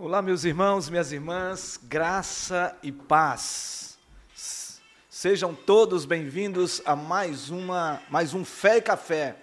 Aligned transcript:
Olá, 0.00 0.22
meus 0.22 0.44
irmãos, 0.44 0.88
minhas 0.88 1.10
irmãs, 1.10 1.76
graça 1.82 2.78
e 2.84 2.92
paz. 2.92 3.98
Sejam 5.10 5.52
todos 5.52 6.04
bem-vindos 6.04 6.80
a 6.84 6.94
mais 6.94 7.50
uma, 7.50 8.00
mais 8.08 8.32
um 8.32 8.44
Fé 8.44 8.76
e 8.76 8.80
Café. 8.80 9.34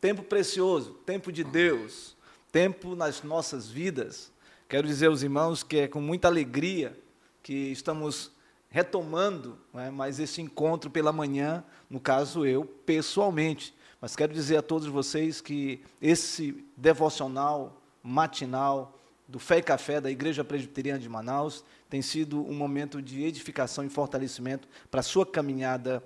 Tempo 0.00 0.24
precioso, 0.24 0.94
tempo 1.06 1.30
de 1.30 1.44
Deus, 1.44 2.16
tempo 2.50 2.96
nas 2.96 3.22
nossas 3.22 3.70
vidas. 3.70 4.32
Quero 4.68 4.88
dizer 4.88 5.06
aos 5.06 5.22
irmãos 5.22 5.62
que 5.62 5.76
é 5.78 5.86
com 5.86 6.00
muita 6.00 6.26
alegria 6.26 6.98
que 7.40 7.70
estamos 7.70 8.32
retomando 8.70 9.56
né, 9.72 9.88
mais 9.88 10.18
esse 10.18 10.42
encontro 10.42 10.90
pela 10.90 11.12
manhã, 11.12 11.62
no 11.88 12.00
caso 12.00 12.44
eu, 12.44 12.64
pessoalmente. 12.64 13.72
Mas 14.00 14.16
quero 14.16 14.34
dizer 14.34 14.56
a 14.56 14.62
todos 14.62 14.88
vocês 14.88 15.40
que 15.40 15.80
esse 16.00 16.66
devocional 16.76 17.80
matinal 18.02 18.98
do 19.32 19.38
Fé 19.38 19.56
e 19.56 19.62
Café 19.62 19.98
da 19.98 20.10
Igreja 20.10 20.44
Presbiteriana 20.44 21.00
de 21.00 21.08
Manaus 21.08 21.64
tem 21.88 22.02
sido 22.02 22.46
um 22.46 22.52
momento 22.52 23.00
de 23.00 23.24
edificação 23.24 23.82
e 23.82 23.88
fortalecimento 23.88 24.68
para 24.90 25.00
a 25.00 25.02
sua 25.02 25.24
caminhada 25.24 26.04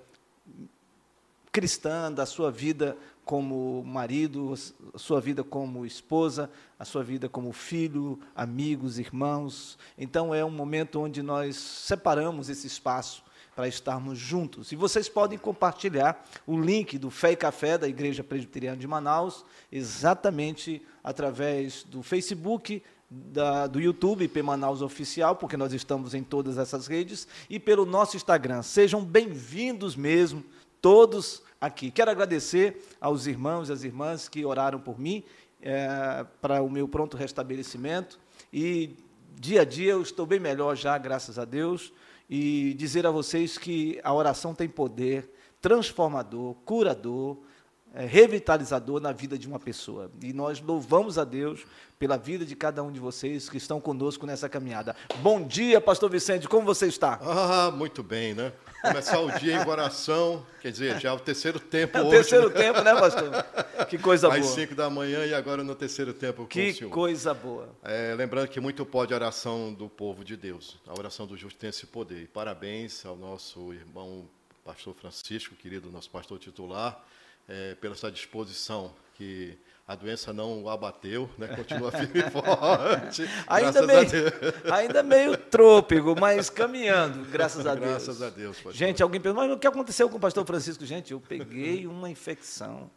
cristã, 1.51 2.13
da 2.13 2.25
sua 2.25 2.53
vida 2.53 2.97
como 3.25 3.83
marido, 3.83 4.55
a 4.95 4.99
sua 4.99 5.21
vida 5.21 5.43
como 5.43 5.85
esposa, 5.85 6.49
a 6.79 6.85
sua 6.85 7.03
vida 7.03 7.29
como 7.29 7.53
filho, 7.53 8.21
amigos, 8.33 8.97
irmãos. 8.97 9.77
Então 9.99 10.33
é 10.33 10.45
um 10.45 10.51
momento 10.51 11.01
onde 11.01 11.21
nós 11.21 11.57
separamos 11.57 12.49
esse 12.49 12.69
espaço 12.69 13.25
para 13.57 13.67
estarmos 13.67 14.19
juntos. 14.19 14.71
E 14.71 14.77
vocês 14.77 15.09
podem 15.09 15.39
compartilhar 15.39 16.25
o 16.47 16.61
link 16.61 16.99
do 16.99 17.11
Fé 17.11 17.33
e 17.33 17.37
Café 17.37 17.79
da 17.79 17.89
Igreja 17.89 18.23
Presbiteriana 18.23 18.77
de 18.77 18.87
Manaus, 18.87 19.45
exatamente 19.73 20.81
através 21.03 21.83
do 21.83 22.03
Facebook, 22.03 22.83
da, 23.11 23.67
do 23.67 23.81
YouTube 23.81 24.25
IP 24.25 24.43
Manaus 24.43 24.83
Oficial, 24.83 25.37
porque 25.37 25.57
nós 25.57 25.73
estamos 25.73 26.15
em 26.15 26.23
todas 26.23 26.59
essas 26.59 26.87
redes, 26.87 27.27
e 27.49 27.59
pelo 27.59 27.87
nosso 27.87 28.17
Instagram. 28.17 28.63
Sejam 28.63 29.05
bem-vindos 29.05 29.97
mesmo, 29.97 30.45
todos 30.81 31.43
aqui. 31.61 31.91
Quero 31.91 32.11
agradecer 32.11 32.83
aos 33.01 33.27
irmãos 33.27 33.69
e 33.69 33.73
às 33.73 33.85
irmãs 33.85 34.29
que 34.29 34.45
oraram 34.45 34.81
por 34.81 34.99
mim 34.99 35.23
é, 35.61 36.25
para 36.41 36.63
o 36.63 36.71
meu 36.71 36.89
pronto 36.89 37.17
restabelecimento. 37.17 38.19
E 38.53 38.97
dia 39.39 39.63
a 39.63 39.65
dia 39.65 39.93
eu 39.93 40.03
estou 40.03 40.27
bem 40.27 40.41
melhor 40.41 40.77
já, 40.77 40.97
graças 40.99 41.39
a 41.39 41.45
Deus. 41.45 41.93
E 42.29 42.75
dizer 42.75 43.07
a 43.07 43.11
vocês 43.11 43.57
que 43.57 44.01
a 44.03 44.13
oração 44.13 44.55
tem 44.55 44.69
poder 44.69 45.31
transformador, 45.61 46.55
curador, 46.65 47.39
revitalizador 48.05 49.01
na 49.01 49.13
vida 49.13 49.39
de 49.39 49.49
uma 49.49 49.59
pessoa. 49.59 50.11
E 50.23 50.33
nós 50.33 50.61
louvamos 50.61 51.19
a 51.19 51.25
Deus 51.25 51.65
pela 51.99 52.19
vida 52.19 52.45
de 52.45 52.55
cada 52.55 52.83
um 52.83 52.93
de 52.93 53.01
vocês 53.01 53.49
que 53.49 53.57
estão 53.57 53.81
conosco 53.81 54.27
nessa 54.27 54.49
caminhada. 54.49 54.95
Bom 55.21 55.43
dia, 55.47 55.81
Pastor 55.81 56.11
Vicente, 56.11 56.47
como 56.47 56.67
você 56.67 56.87
está? 56.87 57.19
Ah, 57.23 57.71
muito 57.71 58.03
bem, 58.03 58.35
né? 58.35 58.53
Começar 58.83 59.19
o 59.21 59.31
dia 59.39 59.55
em 59.55 59.67
oração, 59.67 60.45
quer 60.61 60.71
dizer, 60.71 61.01
já 61.01 61.09
é 61.09 61.13
o 61.13 61.19
terceiro 61.19 61.59
tempo 61.59 61.97
é 61.97 62.03
o 62.03 62.07
hoje. 62.07 62.17
terceiro 62.17 62.49
né? 62.51 62.55
tempo, 62.55 62.83
né, 62.83 62.95
pastor? 62.95 63.87
Que 63.89 63.99
coisa 63.99 64.29
Às 64.29 64.39
boa. 64.39 64.51
Às 64.51 64.55
cinco 64.55 64.75
da 64.75 64.91
manhã 64.91 65.25
e 65.25 65.35
agora 65.35 65.65
no 65.65 65.75
terceiro 65.75 66.13
tempo 66.13 66.43
com 66.43 66.49
que 66.49 66.71
o 66.71 66.75
senhor. 66.75 66.89
Que 66.89 66.95
coisa 66.95 67.33
boa. 67.33 67.69
É, 67.83 68.15
lembrando 68.15 68.49
que 68.49 68.61
muito 68.61 68.85
pode 68.85 69.13
a 69.13 69.17
oração 69.17 69.73
do 69.73 69.89
povo 69.89 70.25
de 70.25 70.37
Deus. 70.37 70.79
A 70.87 70.93
oração 70.97 71.27
do 71.27 71.37
justo 71.37 71.59
tem 71.59 71.71
esse 71.71 71.87
poder. 71.87 72.23
E 72.23 72.27
parabéns 72.27 73.05
ao 73.07 73.17
nosso 73.17 73.73
irmão 73.73 74.29
pastor 74.65 74.95
Francisco, 74.95 75.55
querido 75.55 75.91
nosso 75.91 76.11
pastor 76.11 76.39
titular, 76.39 77.01
é, 77.49 77.75
pela 77.77 77.95
sua 77.95 78.11
disposição, 78.11 78.93
que 79.15 79.59
a 79.87 79.95
doença 79.95 80.33
não 80.33 80.65
o 80.65 80.69
abateu, 80.69 81.31
né? 81.39 81.47
continua 81.49 81.91
firme 81.93 82.21
e 82.21 82.31
forte. 82.31 83.29
ainda, 83.47 83.83
meio, 83.83 84.09
ainda 84.71 85.03
meio 85.03 85.37
trôpego, 85.37 86.19
mas 86.19 86.51
caminhando, 86.51 87.25
graças 87.31 87.67
a 87.67 87.75
Deus. 87.75 87.87
Graças 87.87 88.23
a 88.23 88.31
Deus, 88.31 88.57
pastor. 88.57 88.75
Gente, 88.75 89.03
alguém 89.03 89.21
pergunta, 89.21 89.47
mas 89.47 89.57
o 89.57 89.59
que 89.59 89.67
aconteceu 89.67 90.09
com 90.09 90.17
o 90.17 90.21
pastor 90.21 90.45
Francisco? 90.45 90.85
Gente, 90.85 91.13
eu 91.13 91.21
peguei 91.21 91.87
uma 91.87 92.11
infecção 92.11 92.91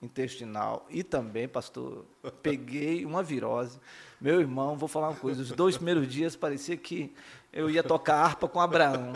intestinal 0.00 0.86
e 0.90 1.02
também, 1.02 1.48
pastor, 1.48 2.04
peguei 2.42 3.04
uma 3.04 3.22
virose. 3.22 3.80
Meu 4.20 4.40
irmão, 4.40 4.76
vou 4.76 4.88
falar 4.88 5.10
uma 5.10 5.16
coisa, 5.16 5.42
os 5.42 5.50
dois 5.50 5.76
primeiros 5.76 6.08
dias 6.08 6.34
parecia 6.36 6.76
que 6.76 7.14
eu 7.52 7.70
ia 7.70 7.82
tocar 7.82 8.16
harpa 8.16 8.46
com 8.46 8.60
Abraão. 8.60 9.14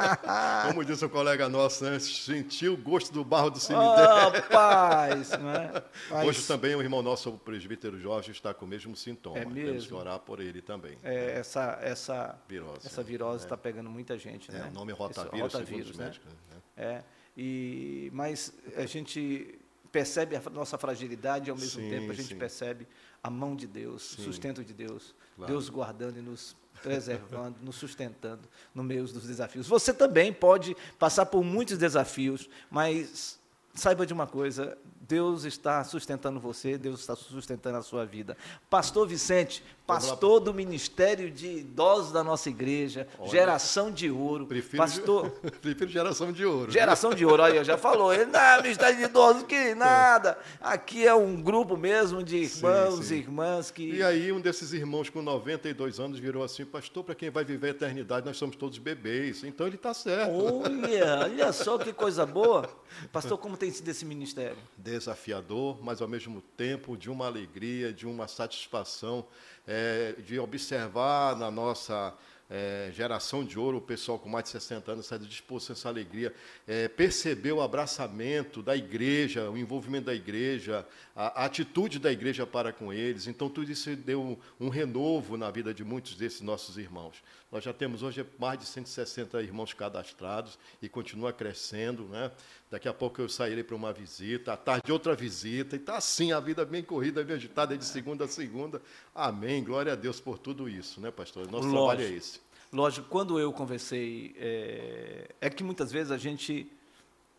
Como 0.66 0.84
disse 0.84 1.04
o 1.04 1.10
colega 1.10 1.48
nosso, 1.48 1.84
né? 1.84 1.98
sentiu 1.98 2.72
o 2.74 2.76
gosto 2.76 3.12
do 3.12 3.22
barro 3.22 3.50
do 3.50 3.60
cemitério. 3.60 4.28
Oh, 4.28 4.52
paz, 4.52 5.30
não 5.32 5.50
é? 5.50 5.84
Mas... 6.10 6.28
Hoje 6.28 6.46
também 6.46 6.74
o 6.74 6.80
irmão 6.80 7.02
nosso, 7.02 7.30
o 7.30 7.38
presbítero 7.38 7.98
Jorge, 7.98 8.30
está 8.30 8.54
com 8.54 8.64
o 8.64 8.68
mesmo 8.68 8.96
sintoma. 8.96 9.38
É 9.38 9.44
mesmo? 9.44 9.70
Temos 9.70 9.86
que 9.86 9.94
orar 9.94 10.18
por 10.20 10.40
ele 10.40 10.62
também. 10.62 10.98
É, 11.02 11.38
essa, 11.38 11.78
essa 11.82 12.38
virose, 12.48 12.86
essa 12.86 13.02
virose 13.02 13.44
está 13.44 13.56
é. 13.56 13.58
pegando 13.58 13.90
muita 13.90 14.16
gente. 14.16 14.50
É, 14.50 14.54
né? 14.54 14.68
o 14.70 14.74
nome 14.74 14.92
é 14.92 14.94
rotavírus, 14.94 15.34
Esse, 15.34 15.42
rotavírus 15.42 15.88
segundo 15.88 15.98
né? 15.98 16.10
os 16.10 16.18
médicos. 16.18 16.32
Né? 16.32 16.62
É, 16.78 17.04
e, 17.36 18.10
mas 18.14 18.54
a 18.74 18.86
gente 18.86 19.58
percebe 19.96 20.36
a 20.36 20.50
nossa 20.50 20.76
fragilidade 20.76 21.48
e 21.48 21.50
ao 21.50 21.56
mesmo 21.56 21.80
Sim, 21.80 21.88
tempo 21.88 22.10
a 22.10 22.14
gente 22.14 22.28
sim. 22.28 22.36
percebe 22.36 22.86
a 23.22 23.30
mão 23.30 23.56
de 23.56 23.66
Deus, 23.66 24.12
o 24.12 24.16
Sim. 24.16 24.24
sustento 24.24 24.62
de 24.62 24.74
Deus, 24.74 25.14
Claro. 25.34 25.50
Deus 25.50 25.70
guardando 25.70 26.18
e 26.18 26.20
nos 26.22 26.54
preservando, 26.82 27.56
nos 27.62 27.76
sustentando 27.76 28.46
no 28.74 28.84
meio 28.84 29.04
dos 29.06 29.26
desafios. 29.26 29.66
Você 29.66 29.94
também 29.94 30.34
pode 30.34 30.76
passar 30.98 31.24
por 31.24 31.42
muitos 31.42 31.78
desafios, 31.78 32.46
mas 32.70 33.38
saiba 33.76 34.06
de 34.06 34.12
uma 34.12 34.26
coisa, 34.26 34.76
Deus 35.08 35.44
está 35.44 35.84
sustentando 35.84 36.40
você, 36.40 36.76
Deus 36.76 37.00
está 37.00 37.14
sustentando 37.14 37.78
a 37.78 37.82
sua 37.82 38.04
vida. 38.04 38.36
Pastor 38.68 39.06
Vicente, 39.06 39.62
pastor 39.86 40.40
do 40.40 40.52
Ministério 40.52 41.30
de 41.30 41.58
Idosos 41.58 42.10
da 42.10 42.24
nossa 42.24 42.48
igreja, 42.48 43.06
Olha, 43.18 43.30
geração 43.30 43.92
de 43.92 44.10
ouro, 44.10 44.46
Prefiro, 44.46 44.82
pastor 44.82 45.30
prefiro 45.62 45.88
geração 45.88 46.32
de 46.32 46.44
ouro. 46.44 46.72
Geração 46.72 47.14
de 47.14 47.24
ouro, 47.24 47.42
aí 47.42 47.62
já 47.62 47.78
falou. 47.78 48.12
Ele, 48.12 48.26
não, 48.26 48.62
ministério 48.62 48.96
de 48.96 49.04
idosos, 49.04 49.44
que 49.44 49.74
nada. 49.76 50.36
Aqui 50.60 51.06
é 51.06 51.14
um 51.14 51.40
grupo 51.40 51.76
mesmo 51.76 52.22
de 52.22 52.38
irmãos 52.38 53.10
e 53.12 53.14
irmãs 53.16 53.70
que. 53.70 53.94
E 53.94 54.02
aí 54.02 54.32
um 54.32 54.40
desses 54.40 54.72
irmãos 54.72 55.08
com 55.08 55.22
92 55.22 56.00
anos 56.00 56.18
virou 56.18 56.42
assim, 56.42 56.64
pastor, 56.64 57.04
para 57.04 57.14
quem 57.14 57.30
vai 57.30 57.44
viver 57.44 57.68
a 57.68 57.70
eternidade, 57.70 58.26
nós 58.26 58.36
somos 58.36 58.56
todos 58.56 58.78
bebês. 58.78 59.44
Então 59.44 59.66
ele 59.66 59.76
está 59.76 59.94
certo. 59.94 60.32
Olha, 60.32 61.20
olha 61.20 61.52
só 61.52 61.78
que 61.78 61.92
coisa 61.92 62.26
boa. 62.26 62.68
Pastor, 63.12 63.36
como 63.36 63.56
tem 63.56 63.65
esse 63.66 64.04
ministério? 64.04 64.58
desafiador, 64.76 65.82
mas 65.82 66.00
ao 66.00 66.08
mesmo 66.08 66.40
tempo 66.56 66.96
de 66.96 67.10
uma 67.10 67.26
alegria, 67.26 67.92
de 67.92 68.06
uma 68.06 68.28
satisfação, 68.28 69.26
é, 69.66 70.14
de 70.18 70.38
observar 70.38 71.36
na 71.36 71.50
nossa 71.50 72.14
é, 72.48 72.90
geração 72.92 73.44
de 73.44 73.58
ouro, 73.58 73.78
o 73.78 73.80
pessoal 73.80 74.18
com 74.18 74.28
mais 74.28 74.44
de 74.44 74.50
60 74.50 74.92
anos 74.92 75.06
está 75.06 75.16
disposto 75.16 75.70
a 75.70 75.72
essa 75.72 75.88
alegria, 75.88 76.32
é, 76.66 76.88
perceber 76.88 77.52
o 77.52 77.60
abraçamento 77.60 78.62
da 78.62 78.76
igreja, 78.76 79.50
o 79.50 79.56
envolvimento 79.56 80.06
da 80.06 80.14
igreja, 80.14 80.86
a, 81.16 81.42
a 81.42 81.44
atitude 81.46 81.98
da 81.98 82.12
igreja 82.12 82.46
para 82.46 82.74
com 82.74 82.92
eles. 82.92 83.26
Então, 83.26 83.48
tudo 83.48 83.72
isso 83.72 83.96
deu 83.96 84.38
um 84.60 84.68
renovo 84.68 85.38
na 85.38 85.50
vida 85.50 85.72
de 85.72 85.82
muitos 85.82 86.14
desses 86.14 86.42
nossos 86.42 86.76
irmãos. 86.76 87.22
Nós 87.50 87.64
já 87.64 87.72
temos 87.72 88.02
hoje 88.02 88.24
mais 88.38 88.58
de 88.58 88.66
160 88.66 89.42
irmãos 89.42 89.72
cadastrados 89.72 90.58
e 90.82 90.90
continua 90.90 91.32
crescendo. 91.32 92.04
Né? 92.04 92.30
Daqui 92.70 92.86
a 92.86 92.92
pouco 92.92 93.22
eu 93.22 93.30
sairei 93.30 93.64
para 93.64 93.74
uma 93.74 93.94
visita, 93.94 94.52
à 94.52 94.56
tarde 94.58 94.92
outra 94.92 95.14
visita, 95.14 95.74
e 95.74 95.78
está 95.78 95.96
assim, 95.96 96.32
a 96.32 96.38
vida 96.40 96.66
bem 96.66 96.82
corrida, 96.82 97.24
bem 97.24 97.36
agitada, 97.36 97.78
de 97.78 97.84
segunda 97.86 98.26
a 98.26 98.28
segunda. 98.28 98.82
Amém. 99.14 99.64
Glória 99.64 99.94
a 99.94 99.96
Deus 99.96 100.20
por 100.20 100.38
tudo 100.38 100.68
isso, 100.68 101.00
né, 101.00 101.10
pastor? 101.10 101.50
Nosso 101.50 101.66
Lógico. 101.66 101.86
trabalho 101.86 102.02
é 102.02 102.10
esse. 102.12 102.40
Lógico, 102.70 103.08
quando 103.08 103.40
eu 103.40 103.52
conversei, 103.54 104.34
é, 104.36 105.30
é 105.40 105.48
que 105.48 105.64
muitas 105.64 105.90
vezes 105.90 106.10
a 106.10 106.18
gente, 106.18 106.70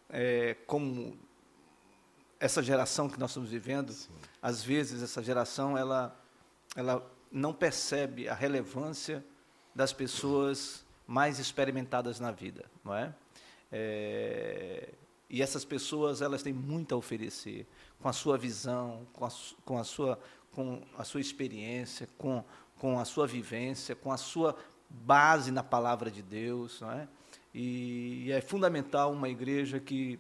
é, 0.10 0.56
como 0.66 1.16
essa 2.40 2.62
geração 2.62 3.10
que 3.10 3.20
nós 3.20 3.32
estamos 3.32 3.50
vivendo, 3.50 3.94
às 4.42 4.64
vezes 4.64 5.02
essa 5.02 5.24
geração 5.24 5.78
ela, 5.78 6.16
ela 6.76 7.06
não 7.32 7.54
percebe 7.54 8.30
a 8.30 8.34
relevância 8.34 9.24
das 9.74 9.94
pessoas 9.94 10.86
mais 11.06 11.40
experimentadas 11.40 12.20
na 12.20 12.32
vida, 12.32 12.66
não 12.84 12.94
é? 12.94 13.14
É, 13.72 14.94
e 15.30 15.42
essas 15.42 15.66
pessoas 15.66 16.22
elas 16.22 16.42
têm 16.42 16.54
muito 16.54 16.96
a 16.96 16.98
oferecer 16.98 17.68
com 18.00 18.08
a 18.08 18.14
sua 18.14 18.38
visão, 18.38 19.06
com 19.14 19.26
a, 19.26 19.30
com 19.66 19.78
a 19.78 19.84
sua 19.84 20.20
com 20.52 20.82
a 20.98 21.04
sua 21.04 21.22
experiência, 21.22 22.08
com 22.18 22.44
com 22.78 23.00
a 23.00 23.06
sua 23.06 23.26
vivência, 23.26 23.96
com 23.96 24.12
a 24.12 24.18
sua 24.18 24.56
base 24.90 25.52
na 25.52 25.64
palavra 25.64 26.12
de 26.12 26.22
Deus, 26.22 26.82
não 26.82 26.92
é? 26.92 27.08
E 27.54 28.32
é 28.32 28.40
fundamental 28.40 29.12
uma 29.12 29.30
igreja 29.30 29.80
que 29.80 30.20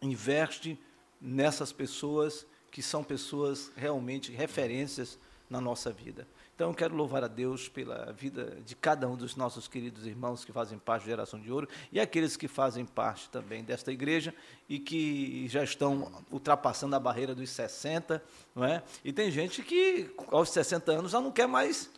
investe 0.00 0.78
nessas 1.22 1.72
pessoas 1.72 2.44
que 2.70 2.82
são 2.82 3.04
pessoas 3.04 3.70
realmente 3.76 4.32
referências 4.32 5.18
na 5.48 5.60
nossa 5.60 5.92
vida. 5.92 6.26
Então 6.54 6.70
eu 6.70 6.74
quero 6.74 6.94
louvar 6.94 7.22
a 7.22 7.28
Deus 7.28 7.68
pela 7.68 8.10
vida 8.12 8.58
de 8.64 8.74
cada 8.74 9.08
um 9.08 9.14
dos 9.16 9.36
nossos 9.36 9.68
queridos 9.68 10.06
irmãos 10.06 10.44
que 10.44 10.52
fazem 10.52 10.78
parte 10.78 11.02
da 11.02 11.10
Geração 11.10 11.38
de 11.38 11.52
Ouro 11.52 11.68
e 11.92 12.00
aqueles 12.00 12.36
que 12.36 12.48
fazem 12.48 12.86
parte 12.86 13.28
também 13.28 13.62
desta 13.62 13.92
igreja 13.92 14.34
e 14.68 14.78
que 14.78 15.46
já 15.48 15.62
estão 15.62 16.24
ultrapassando 16.30 16.96
a 16.96 17.00
barreira 17.00 17.34
dos 17.34 17.50
60, 17.50 18.22
não 18.54 18.64
é? 18.64 18.82
E 19.04 19.12
tem 19.12 19.30
gente 19.30 19.62
que 19.62 20.10
aos 20.30 20.50
60 20.50 20.92
anos 20.92 21.12
já 21.12 21.20
não 21.20 21.30
quer 21.30 21.46
mais 21.46 21.90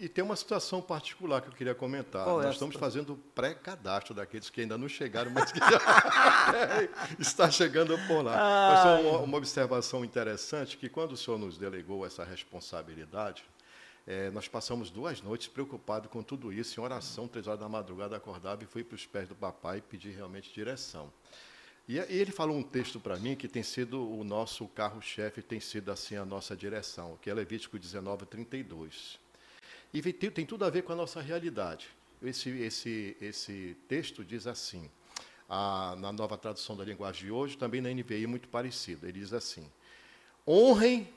e 0.00 0.08
tem 0.08 0.22
uma 0.22 0.36
situação 0.36 0.80
particular 0.80 1.40
que 1.40 1.48
eu 1.48 1.52
queria 1.52 1.74
comentar. 1.74 2.24
Qual 2.24 2.40
é 2.40 2.44
Nós 2.44 2.46
essa? 2.46 2.54
estamos 2.54 2.76
fazendo 2.76 3.16
pré-cadastro 3.34 4.14
daqueles 4.14 4.48
que 4.50 4.60
ainda 4.60 4.78
não 4.78 4.88
chegaram, 4.88 5.30
mas 5.30 5.50
que 5.52 5.58
já 5.58 5.80
está 7.18 7.50
chegando 7.50 7.98
por 8.06 8.22
lá. 8.22 8.36
Mas 8.36 9.04
uma, 9.04 9.18
uma 9.18 9.36
observação 9.36 10.04
interessante, 10.04 10.76
que 10.76 10.88
quando 10.88 11.12
o 11.12 11.16
senhor 11.16 11.38
nos 11.38 11.58
delegou 11.58 12.04
essa 12.06 12.24
responsabilidade, 12.24 13.44
eh, 14.06 14.30
nós 14.30 14.48
passamos 14.48 14.90
duas 14.90 15.20
noites 15.20 15.48
preocupados 15.48 16.10
com 16.10 16.22
tudo 16.22 16.52
isso, 16.52 16.80
em 16.80 16.82
oração, 16.82 17.28
três 17.28 17.46
horas 17.46 17.60
da 17.60 17.68
madrugada, 17.68 18.16
acordava 18.16 18.64
e 18.64 18.66
fui 18.66 18.82
para 18.82 18.94
os 18.94 19.04
pés 19.04 19.28
do 19.28 19.34
papai 19.34 19.80
pedir 19.80 20.10
realmente 20.10 20.52
direção. 20.52 21.12
E, 21.88 21.96
e 21.96 22.00
ele 22.00 22.30
falou 22.30 22.56
um 22.56 22.62
texto 22.62 23.00
para 23.00 23.16
mim 23.16 23.34
que 23.34 23.48
tem 23.48 23.62
sido 23.62 24.10
o 24.10 24.22
nosso 24.22 24.68
carro-chefe, 24.68 25.40
tem 25.42 25.58
sido 25.58 25.90
assim 25.90 26.16
a 26.16 26.24
nossa 26.24 26.54
direção, 26.54 27.18
que 27.20 27.30
é 27.30 27.34
Levítico 27.34 27.78
19, 27.78 28.26
32. 28.26 29.18
E 29.92 30.00
tem, 30.12 30.30
tem 30.30 30.46
tudo 30.46 30.64
a 30.64 30.70
ver 30.70 30.82
com 30.82 30.92
a 30.92 30.96
nossa 30.96 31.20
realidade. 31.20 31.88
Esse, 32.22 32.50
esse, 32.50 33.16
esse 33.20 33.76
texto 33.88 34.24
diz 34.24 34.46
assim, 34.46 34.90
a- 35.48 35.96
na 35.98 36.12
nova 36.12 36.36
tradução 36.36 36.76
da 36.76 36.84
linguagem 36.84 37.26
de 37.26 37.30
hoje, 37.32 37.56
também 37.56 37.80
na 37.80 37.90
NVI 37.90 38.26
muito 38.26 38.48
parecido. 38.48 39.06
Ele 39.06 39.20
diz 39.20 39.32
assim: 39.32 39.70
honrem 40.46 41.08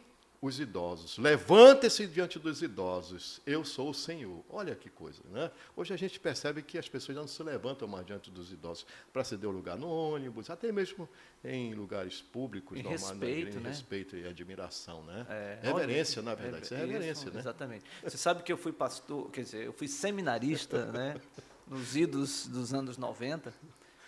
os 0.41 0.59
idosos, 0.59 1.19
levantem-se 1.19 2.07
diante 2.07 2.39
dos 2.39 2.63
idosos, 2.63 3.39
eu 3.45 3.63
sou 3.63 3.91
o 3.91 3.93
Senhor. 3.93 4.43
Olha 4.49 4.73
que 4.73 4.89
coisa, 4.89 5.21
né? 5.31 5.51
Hoje 5.75 5.93
a 5.93 5.97
gente 5.97 6.19
percebe 6.19 6.63
que 6.63 6.79
as 6.79 6.89
pessoas 6.89 7.15
já 7.15 7.21
não 7.21 7.27
se 7.27 7.43
levantam 7.43 7.87
mais 7.87 8.03
diante 8.07 8.31
dos 8.31 8.51
idosos 8.51 8.83
para 9.13 9.23
ceder 9.23 9.47
o 9.47 9.51
lugar 9.51 9.77
no 9.77 9.87
ônibus, 9.87 10.49
até 10.49 10.71
mesmo 10.71 11.07
em 11.43 11.75
lugares 11.75 12.23
públicos, 12.23 12.75
Em 12.75 12.81
normais, 12.81 13.03
na 13.03 13.09
respeito, 13.09 13.57
em 13.57 13.61
né? 13.61 13.69
respeito 13.69 14.17
e 14.17 14.27
admiração, 14.27 15.03
né? 15.03 15.27
É, 15.29 15.59
reverência, 15.61 16.23
olha, 16.23 16.31
na 16.31 16.35
verdade, 16.35 16.65
isso 16.65 16.73
é 16.73 16.77
isso, 16.77 16.87
reverência, 16.87 17.31
né? 17.31 17.39
Exatamente. 17.39 17.85
Você 18.03 18.17
sabe 18.17 18.41
que 18.41 18.51
eu 18.51 18.57
fui 18.57 18.71
pastor, 18.71 19.29
quer 19.29 19.43
dizer, 19.43 19.63
eu 19.63 19.73
fui 19.73 19.87
seminarista, 19.87 20.85
né, 20.91 21.21
nos 21.67 21.95
idos 21.95 22.47
dos 22.47 22.73
anos 22.73 22.97
90. 22.97 23.53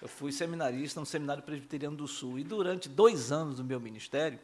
Eu 0.02 0.08
fui 0.08 0.32
seminarista 0.32 1.00
no 1.00 1.06
Seminário 1.06 1.44
Presbiteriano 1.44 1.96
do 1.96 2.08
Sul. 2.08 2.40
E 2.40 2.44
durante 2.44 2.90
dois 2.90 3.32
anos 3.32 3.58
do 3.58 3.64
meu 3.64 3.80
ministério, 3.80 4.38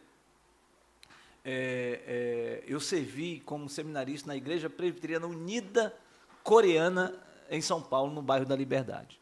é, 1.44 2.02
é, 2.06 2.64
eu 2.68 2.80
servi 2.80 3.40
como 3.42 3.70
seminarista 3.70 4.28
na 4.28 4.36
Igreja 4.36 4.70
Presbiteriana 4.70 5.28
Unida 5.28 5.96
Coreana, 6.44 7.14
em 7.50 7.62
São 7.62 7.82
Paulo, 7.82 8.14
no 8.14 8.22
bairro 8.22 8.46
da 8.46 8.56
Liberdade. 8.56 9.20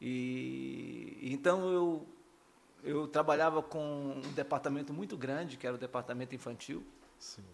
E 0.00 1.18
então 1.22 1.72
eu 1.72 2.06
eu 2.82 3.08
trabalhava 3.08 3.62
com 3.62 4.20
um 4.24 4.32
departamento 4.32 4.92
muito 4.92 5.16
grande, 5.16 5.56
que 5.56 5.66
era 5.66 5.74
o 5.74 5.78
departamento 5.78 6.34
infantil. 6.34 6.86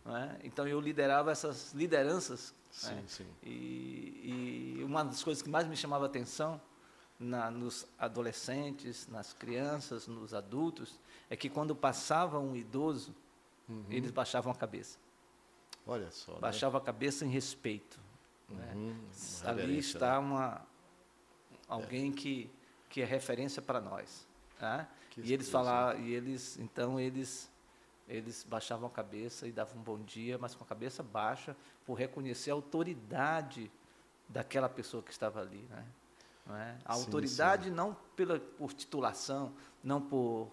Né? 0.05 0.39
Então 0.45 0.67
eu 0.67 0.81
liderava 0.81 1.33
essas 1.33 1.73
lideranças. 1.73 2.55
sim, 2.71 2.95
né? 2.95 3.05
sim. 3.07 3.27
E, 3.43 4.77
e 4.79 4.85
uma 4.85 5.05
das 5.05 5.23
coisas 5.23 5.43
que 5.43 5.49
mais 5.49 5.67
me 5.67 5.77
chamava 5.77 6.07
atenção 6.07 6.61
na, 7.19 7.51
nos 7.51 7.87
adolescentes, 7.99 9.09
nas 9.09 9.33
crianças, 9.33 10.07
nos 10.07 10.35
adultos, 10.35 10.99
é 11.31 11.37
que 11.37 11.49
quando 11.49 11.75
passava 11.75 12.39
um 12.39 12.55
idoso, 12.55 13.15
eles 13.91 14.11
baixavam 14.11 14.53
a 14.53 14.55
cabeça. 14.55 14.99
Olha 15.87 16.11
só. 16.11 16.33
né? 16.33 16.39
Baixavam 16.41 16.81
a 16.81 16.85
cabeça 16.85 17.25
em 17.25 17.29
respeito. 17.29 17.99
né? 18.49 18.73
Uhum, 18.75 18.97
uma 19.43 19.51
Ali 19.51 19.79
está 19.79 20.19
uma, 20.19 20.67
alguém 21.69 22.13
que, 22.13 22.51
que 22.89 23.03
é 23.03 23.05
referência 23.05 23.61
para 23.61 23.81
nós. 23.81 24.27
Que 25.11 25.21
E 25.21 25.33
eles 25.33 25.49
falavam, 25.49 26.01
e 26.03 26.13
eles, 26.15 26.59
então 26.59 26.99
eles, 26.99 27.51
eles 28.09 28.45
baixavam 28.45 28.87
a 28.89 28.91
cabeça 28.91 29.47
e 29.47 29.53
davam 29.53 29.79
um 29.79 29.83
bom 29.83 29.99
dia, 29.99 30.39
mas 30.39 30.55
com 30.55 30.65
a 30.65 30.67
cabeça 30.67 31.03
baixa, 31.03 31.57
por 31.87 31.95
reconhecer 31.95 32.51
a 32.51 32.55
autoridade 32.55 33.71
daquela 34.29 34.69
pessoa 34.69 35.03
que 35.03 35.11
estava 35.13 35.41
ali. 35.41 35.67
Né? 35.71 35.87
Não 36.47 36.57
é? 36.57 36.77
A 36.85 36.95
Sim, 36.95 37.01
autoridade 37.05 37.71
não 37.71 37.97
pela, 38.17 38.39
por 38.39 38.73
titulação, 38.73 39.53
não 39.83 40.01
por. 40.01 40.51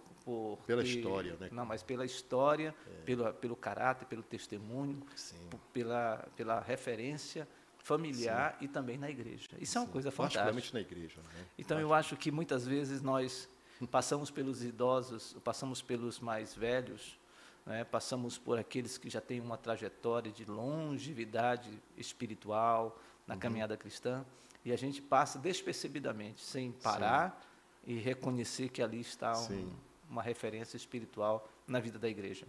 Pela 0.66 0.84
história, 0.84 1.36
né? 1.40 1.50
Não, 1.52 1.66
mas 1.66 1.84
pela 1.84 2.06
história, 2.06 2.74
pelo, 3.06 3.34
pelo 3.34 3.56
caráter, 3.56 4.06
pelo 4.06 4.24
testemunho, 4.24 5.02
Sim. 5.16 5.50
pela, 5.74 6.28
pela 6.36 6.60
referência 6.60 7.48
familiar 7.78 8.58
e 8.62 8.68
também 8.68 8.98
na 8.98 9.10
igreja. 9.10 9.50
Isso 9.60 9.78
é 9.78 9.82
uma 9.82 9.88
coisa 9.88 10.12
fantástica. 10.12 10.44
Particularmente 10.44 10.74
na 10.74 10.80
igreja. 10.82 11.22
Né? 11.22 11.46
Então 11.58 11.80
eu 11.80 11.94
acho 11.94 12.16
que 12.16 12.32
muitas 12.32 12.66
vezes 12.66 13.02
nós 13.02 13.50
passamos 13.90 14.30
pelos 14.30 14.64
idosos, 14.64 15.36
passamos 15.44 15.82
pelos 15.82 16.20
mais 16.20 16.54
velhos, 16.54 17.20
né, 17.66 17.84
passamos 17.84 18.38
por 18.38 18.60
aqueles 18.60 18.98
que 18.98 19.10
já 19.10 19.20
têm 19.20 19.40
uma 19.40 19.58
trajetória 19.58 20.32
de 20.32 20.46
longevidade 20.46 21.72
espiritual 21.98 23.00
na 23.26 23.36
caminhada 23.38 23.78
cristã, 23.78 24.26
e 24.64 24.72
a 24.72 24.78
gente 24.78 25.02
passa 25.02 25.40
despercebidamente, 25.40 26.42
sem 26.42 26.72
parar 26.72 27.44
e 27.86 27.96
reconhecer 27.98 28.70
que 28.70 28.82
ali 28.82 29.00
está 29.00 29.32
um- 29.32 29.48
Sim. 29.48 29.74
Uma 30.12 30.22
referência 30.22 30.76
espiritual 30.76 31.48
na 31.66 31.80
vida 31.80 31.98
da 31.98 32.10
igreja. 32.10 32.46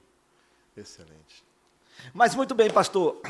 Excelente. 0.76 1.44
Mas 2.12 2.35
muito 2.35 2.55
bem, 2.56 2.69
pastor. 2.69 3.20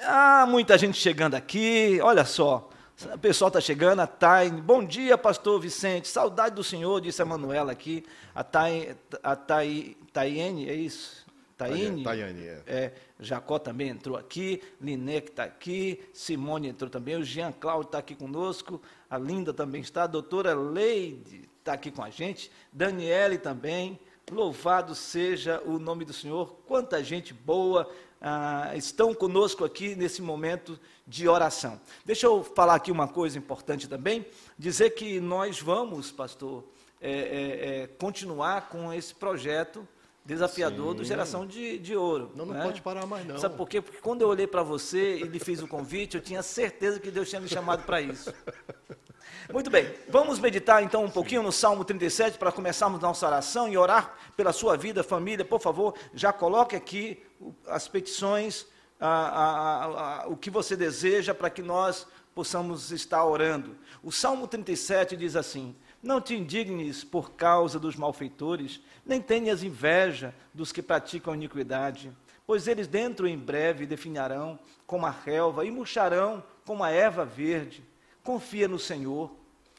Ah, 0.00 0.44
muita 0.48 0.76
gente 0.76 0.98
chegando 0.98 1.36
aqui. 1.36 2.00
Olha 2.02 2.24
só. 2.24 2.68
O 3.14 3.18
pessoal 3.18 3.48
está 3.48 3.60
chegando, 3.60 4.00
a 4.00 4.06
Taine. 4.06 4.60
Bom 4.60 4.84
dia, 4.84 5.16
pastor 5.16 5.60
Vicente. 5.60 6.08
Saudade 6.08 6.56
do 6.56 6.64
senhor, 6.64 7.00
disse 7.00 7.22
a 7.22 7.24
Manuela 7.24 7.70
aqui. 7.70 8.04
A, 8.34 8.42
Tai, 8.42 8.96
a 9.22 9.36
Tai, 9.36 9.96
Taiane, 10.12 10.68
é 10.68 10.74
isso? 10.74 11.24
Taine? 11.56 12.02
Tayane, 12.02 12.44
é. 12.44 12.62
É, 12.66 12.92
Jacó 13.20 13.58
também 13.58 13.88
entrou 13.88 14.16
aqui, 14.16 14.62
que 14.82 15.30
está 15.30 15.44
aqui, 15.44 16.02
Simone 16.12 16.68
entrou 16.68 16.90
também, 16.90 17.16
o 17.16 17.24
Jean 17.24 17.50
Cláudio 17.50 17.86
está 17.86 17.98
aqui 17.98 18.14
conosco, 18.14 18.82
a 19.08 19.16
Linda 19.16 19.54
também 19.54 19.80
está, 19.80 20.02
a 20.02 20.06
doutora 20.06 20.54
Leide 20.54 21.48
está 21.66 21.72
aqui 21.72 21.90
com 21.90 22.02
a 22.02 22.10
gente, 22.10 22.48
Daniele 22.72 23.38
também, 23.38 23.98
louvado 24.30 24.94
seja 24.94 25.60
o 25.66 25.80
nome 25.80 26.04
do 26.04 26.12
Senhor, 26.12 26.56
quanta 26.64 27.02
gente 27.02 27.34
boa 27.34 27.90
ah, 28.20 28.70
estão 28.76 29.12
conosco 29.12 29.64
aqui 29.64 29.96
nesse 29.96 30.22
momento 30.22 30.78
de 31.04 31.28
oração. 31.28 31.80
Deixa 32.04 32.26
eu 32.26 32.44
falar 32.44 32.76
aqui 32.76 32.92
uma 32.92 33.08
coisa 33.08 33.36
importante 33.36 33.88
também, 33.88 34.24
dizer 34.56 34.90
que 34.90 35.18
nós 35.18 35.60
vamos, 35.60 36.12
pastor, 36.12 36.62
é, 37.00 37.10
é, 37.10 37.82
é, 37.82 37.86
continuar 37.88 38.68
com 38.68 38.92
esse 38.92 39.12
projeto 39.12 39.86
desafiador 40.24 40.94
do 40.94 41.02
Sim. 41.02 41.08
Geração 41.08 41.46
de, 41.46 41.78
de 41.78 41.96
Ouro. 41.96 42.30
Não, 42.36 42.46
não 42.46 42.54
né? 42.54 42.62
pode 42.62 42.80
parar 42.80 43.06
mais, 43.06 43.26
não. 43.26 43.38
Sabe 43.38 43.56
por 43.56 43.68
quê? 43.68 43.80
Porque 43.80 44.00
quando 44.00 44.22
eu 44.22 44.28
olhei 44.28 44.46
para 44.46 44.62
você 44.62 45.16
e 45.16 45.24
lhe 45.24 45.38
fiz 45.40 45.60
o 45.62 45.68
convite, 45.68 46.16
eu 46.16 46.22
tinha 46.22 46.42
certeza 46.42 47.00
que 47.00 47.10
Deus 47.10 47.28
tinha 47.28 47.40
me 47.40 47.48
chamado 47.48 47.84
para 47.84 48.00
isso. 48.00 48.32
Muito 49.52 49.70
bem, 49.70 49.94
vamos 50.08 50.38
meditar 50.38 50.82
então 50.82 51.04
um 51.04 51.10
pouquinho 51.10 51.42
no 51.42 51.52
Salmo 51.52 51.84
37 51.84 52.36
para 52.36 52.50
começarmos 52.50 53.00
nossa 53.00 53.26
oração 53.26 53.68
e 53.68 53.76
orar 53.78 54.14
pela 54.36 54.52
sua 54.52 54.76
vida, 54.76 55.04
família. 55.04 55.44
Por 55.44 55.60
favor, 55.60 55.94
já 56.14 56.32
coloque 56.32 56.74
aqui 56.74 57.22
as 57.68 57.86
petições, 57.86 58.66
a- 59.00 59.06
a- 59.08 59.84
a- 60.24 60.28
o 60.28 60.36
que 60.36 60.50
você 60.50 60.74
deseja 60.76 61.32
para 61.34 61.48
que 61.48 61.62
nós 61.62 62.06
possamos 62.34 62.90
estar 62.90 63.24
orando. 63.24 63.76
O 64.02 64.10
Salmo 64.10 64.48
37 64.48 65.16
diz 65.16 65.36
assim: 65.36 65.76
Não 66.02 66.20
te 66.20 66.34
indignes 66.34 67.04
por 67.04 67.32
causa 67.32 67.78
dos 67.78 67.94
malfeitores, 67.96 68.80
nem 69.04 69.20
tenhas 69.20 69.62
inveja 69.62 70.34
dos 70.52 70.72
que 70.72 70.82
praticam 70.82 71.34
iniquidade, 71.34 72.12
pois 72.46 72.66
eles 72.66 72.86
dentro 72.88 73.26
em 73.28 73.38
breve 73.38 73.86
definharão 73.86 74.58
como 74.86 75.06
a 75.06 75.10
relva 75.10 75.64
e 75.64 75.70
murcharão 75.70 76.42
como 76.64 76.82
a 76.82 76.90
erva 76.90 77.24
verde. 77.24 77.84
Confia 78.22 78.66
no 78.66 78.78
Senhor 78.78 79.30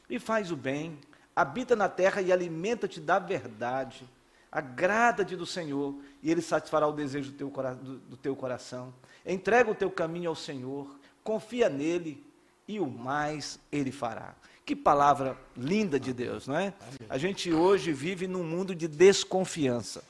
e 0.08 0.18
faz 0.18 0.50
o 0.50 0.56
bem, 0.56 0.98
habita 1.34 1.74
na 1.76 1.88
terra 1.88 2.20
e 2.22 2.32
alimenta-te 2.32 3.00
da 3.00 3.18
verdade. 3.18 4.08
Agrada-te 4.50 5.36
do 5.36 5.44
Senhor 5.44 5.94
e 6.22 6.30
Ele 6.30 6.40
satisfará 6.40 6.86
o 6.86 6.92
desejo 6.92 7.30
do 7.32 7.36
teu, 7.36 7.48
do- 7.76 7.98
do 7.98 8.16
teu 8.16 8.34
coração. 8.34 8.92
Entrega 9.26 9.70
o 9.70 9.74
teu 9.74 9.90
caminho 9.90 10.30
ao 10.30 10.34
Senhor, 10.34 10.88
confia 11.22 11.68
nele 11.68 12.24
e 12.66 12.80
o 12.80 12.86
mais 12.86 13.58
Ele 13.70 13.92
fará. 13.92 14.34
Que 14.64 14.74
palavra 14.76 15.36
linda 15.56 15.98
de 16.00 16.12
Deus, 16.12 16.46
não 16.46 16.56
é? 16.56 16.72
A 17.08 17.16
gente 17.18 17.52
hoje 17.52 17.92
vive 17.92 18.26
num 18.26 18.44
mundo 18.44 18.74
de 18.74 18.86
desconfiança. 18.88 20.02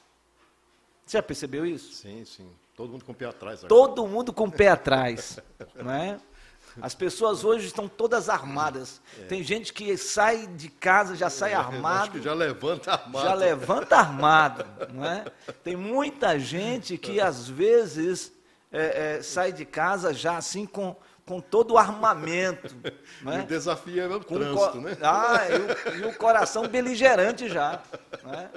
Você 1.04 1.16
já 1.16 1.22
percebeu 1.22 1.64
isso? 1.64 1.92
Sim, 1.94 2.24
sim. 2.24 2.48
Todo 2.76 2.90
mundo 2.92 3.04
com 3.04 3.12
o 3.12 3.14
pé 3.14 3.26
atrás. 3.26 3.58
agora. 3.64 3.68
Todo 3.68 4.06
mundo 4.06 4.32
com 4.32 4.44
o 4.44 4.50
pé 4.52 4.68
atrás, 4.68 5.38
não 5.74 5.90
é? 5.90 6.20
As 6.80 6.94
pessoas 6.94 7.44
hoje 7.44 7.66
estão 7.66 7.88
todas 7.88 8.28
armadas. 8.28 9.00
Tem 9.28 9.42
gente 9.42 9.72
que 9.72 9.96
sai 9.96 10.46
de 10.46 10.68
casa, 10.68 11.16
já 11.16 11.28
sai 11.30 11.52
É, 11.52 11.54
Acho 11.56 11.68
armado, 11.68 12.10
que 12.12 12.22
já 12.22 12.34
levanta 12.34 12.92
armado. 12.92 13.26
já 13.26 13.34
levanta 13.34 13.96
armado, 13.96 14.66
não 14.92 15.04
é? 15.04 15.24
Tem 15.64 15.76
muita 15.76 16.38
gente 16.38 16.96
que 16.96 17.20
às 17.20 17.48
vezes 17.48 18.32
é, 18.72 19.16
é, 19.16 19.22
sai 19.22 19.52
de 19.52 19.64
casa 19.64 20.12
já 20.12 20.36
assim 20.36 20.66
com, 20.66 20.94
com 21.26 21.40
todo 21.40 21.74
o 21.74 21.78
armamento. 21.78 22.74
Né? 23.22 23.42
o 23.42 23.46
desafio 23.46 24.00
é 24.00 24.06
o 24.06 24.20
com 24.20 24.36
trânsito, 24.36 24.80
né? 24.80 24.96
Ah, 25.02 25.40
e 25.48 25.56
o, 25.56 25.96
e 25.96 26.06
o, 26.06 26.14
coração 26.14 26.68
beligerante 26.68 27.48
já. 27.48 27.82
Né? 28.22 28.50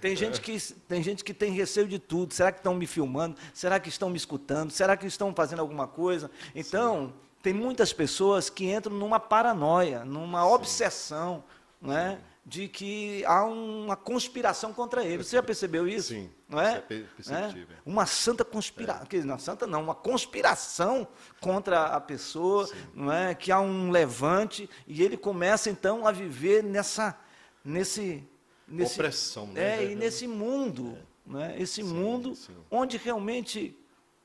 Tem, 0.00 0.14
é. 0.14 0.16
gente 0.16 0.40
que, 0.40 0.58
tem 0.88 1.02
gente 1.02 1.22
que 1.22 1.34
tem 1.34 1.52
receio 1.52 1.86
de 1.86 1.98
tudo. 1.98 2.32
Será 2.32 2.50
que 2.50 2.58
estão 2.58 2.74
me 2.74 2.86
filmando? 2.86 3.36
Será 3.52 3.78
que 3.78 3.90
estão 3.90 4.08
me 4.08 4.16
escutando? 4.16 4.70
Será 4.70 4.96
que 4.96 5.06
estão 5.06 5.34
fazendo 5.34 5.60
alguma 5.60 5.86
coisa? 5.86 6.30
Então, 6.54 7.08
Sim. 7.08 7.25
Tem 7.42 7.52
muitas 7.52 7.92
pessoas 7.92 8.50
que 8.50 8.70
entram 8.70 8.94
numa 8.94 9.20
paranoia, 9.20 10.04
numa 10.04 10.42
Sim. 10.42 10.48
obsessão. 10.48 11.44
Né? 11.80 12.18
de 12.46 12.68
que 12.68 13.24
há 13.24 13.44
uma 13.44 13.96
conspiração 13.96 14.72
contra 14.72 15.04
ele. 15.04 15.24
Você 15.24 15.34
já 15.34 15.42
percebeu 15.42 15.88
isso? 15.88 16.10
Sim. 16.10 16.30
Não 16.48 16.60
é? 16.60 16.80
Isso 17.18 17.34
é 17.34 17.48
É? 17.48 17.66
Uma 17.84 18.06
santa 18.06 18.44
conspiração, 18.44 19.04
é. 19.12 19.24
não 19.24 19.36
santa 19.36 19.66
não, 19.66 19.82
uma 19.82 19.96
conspiração 19.96 21.08
contra 21.40 21.86
a 21.86 22.00
pessoa, 22.00 22.68
Sim. 22.68 22.74
não 22.94 23.12
é? 23.12 23.34
Que 23.34 23.50
há 23.50 23.58
um 23.58 23.90
levante 23.90 24.70
e 24.86 25.02
ele 25.02 25.16
começa 25.16 25.68
então 25.68 26.06
a 26.06 26.12
viver 26.12 26.62
nessa 26.62 27.18
nesse 27.64 28.22
nesse 28.68 28.92
opressão, 28.92 29.48
né? 29.48 29.82
É, 29.82 29.90
e 29.90 29.96
nesse 29.96 30.28
mundo, 30.28 30.96
é. 30.96 31.02
não 31.26 31.40
é? 31.40 31.60
Esse 31.60 31.82
sim, 31.82 31.82
mundo 31.82 32.36
sim. 32.36 32.54
onde 32.70 32.96
realmente 32.96 33.76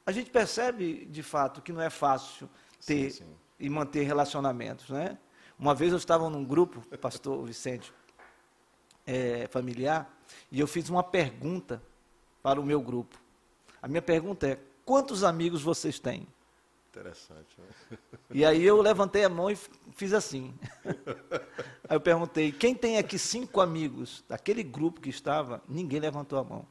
a 0.05 0.11
gente 0.11 0.29
percebe 0.29 1.05
de 1.05 1.23
fato 1.23 1.59
que 1.59 1.73
não 1.73 1.81
é 1.81 1.89
fácil 1.89 2.47
ter 2.85 3.11
sim, 3.11 3.25
e 3.59 3.69
manter 3.69 4.03
relacionamentos, 4.03 4.89
né? 4.89 5.17
Uma 5.57 5.75
vez 5.75 5.91
eu 5.91 5.97
estava 5.97 6.29
num 6.29 6.43
grupo, 6.43 6.81
pastor 6.97 7.45
Vicente, 7.45 7.93
é, 9.05 9.47
familiar, 9.47 10.11
e 10.51 10.59
eu 10.59 10.67
fiz 10.67 10.89
uma 10.89 11.03
pergunta 11.03 11.81
para 12.41 12.59
o 12.59 12.65
meu 12.65 12.81
grupo. 12.81 13.19
A 13.81 13.87
minha 13.87 14.01
pergunta 14.01 14.47
é: 14.47 14.59
quantos 14.85 15.23
amigos 15.23 15.61
vocês 15.61 15.99
têm? 15.99 16.27
Interessante. 16.89 17.57
Né? 17.57 17.97
E 18.31 18.43
aí 18.43 18.63
eu 18.63 18.81
levantei 18.81 19.23
a 19.23 19.29
mão 19.29 19.49
e 19.49 19.57
fiz 19.93 20.13
assim. 20.13 20.53
Aí 21.87 21.95
eu 21.95 22.01
perguntei: 22.01 22.51
quem 22.51 22.75
tem 22.75 22.97
aqui 22.97 23.17
cinco 23.17 23.61
amigos? 23.61 24.23
Daquele 24.27 24.63
grupo 24.63 24.99
que 24.99 25.09
estava, 25.09 25.61
ninguém 25.69 25.99
levantou 25.99 26.39
a 26.39 26.43
mão. 26.43 26.65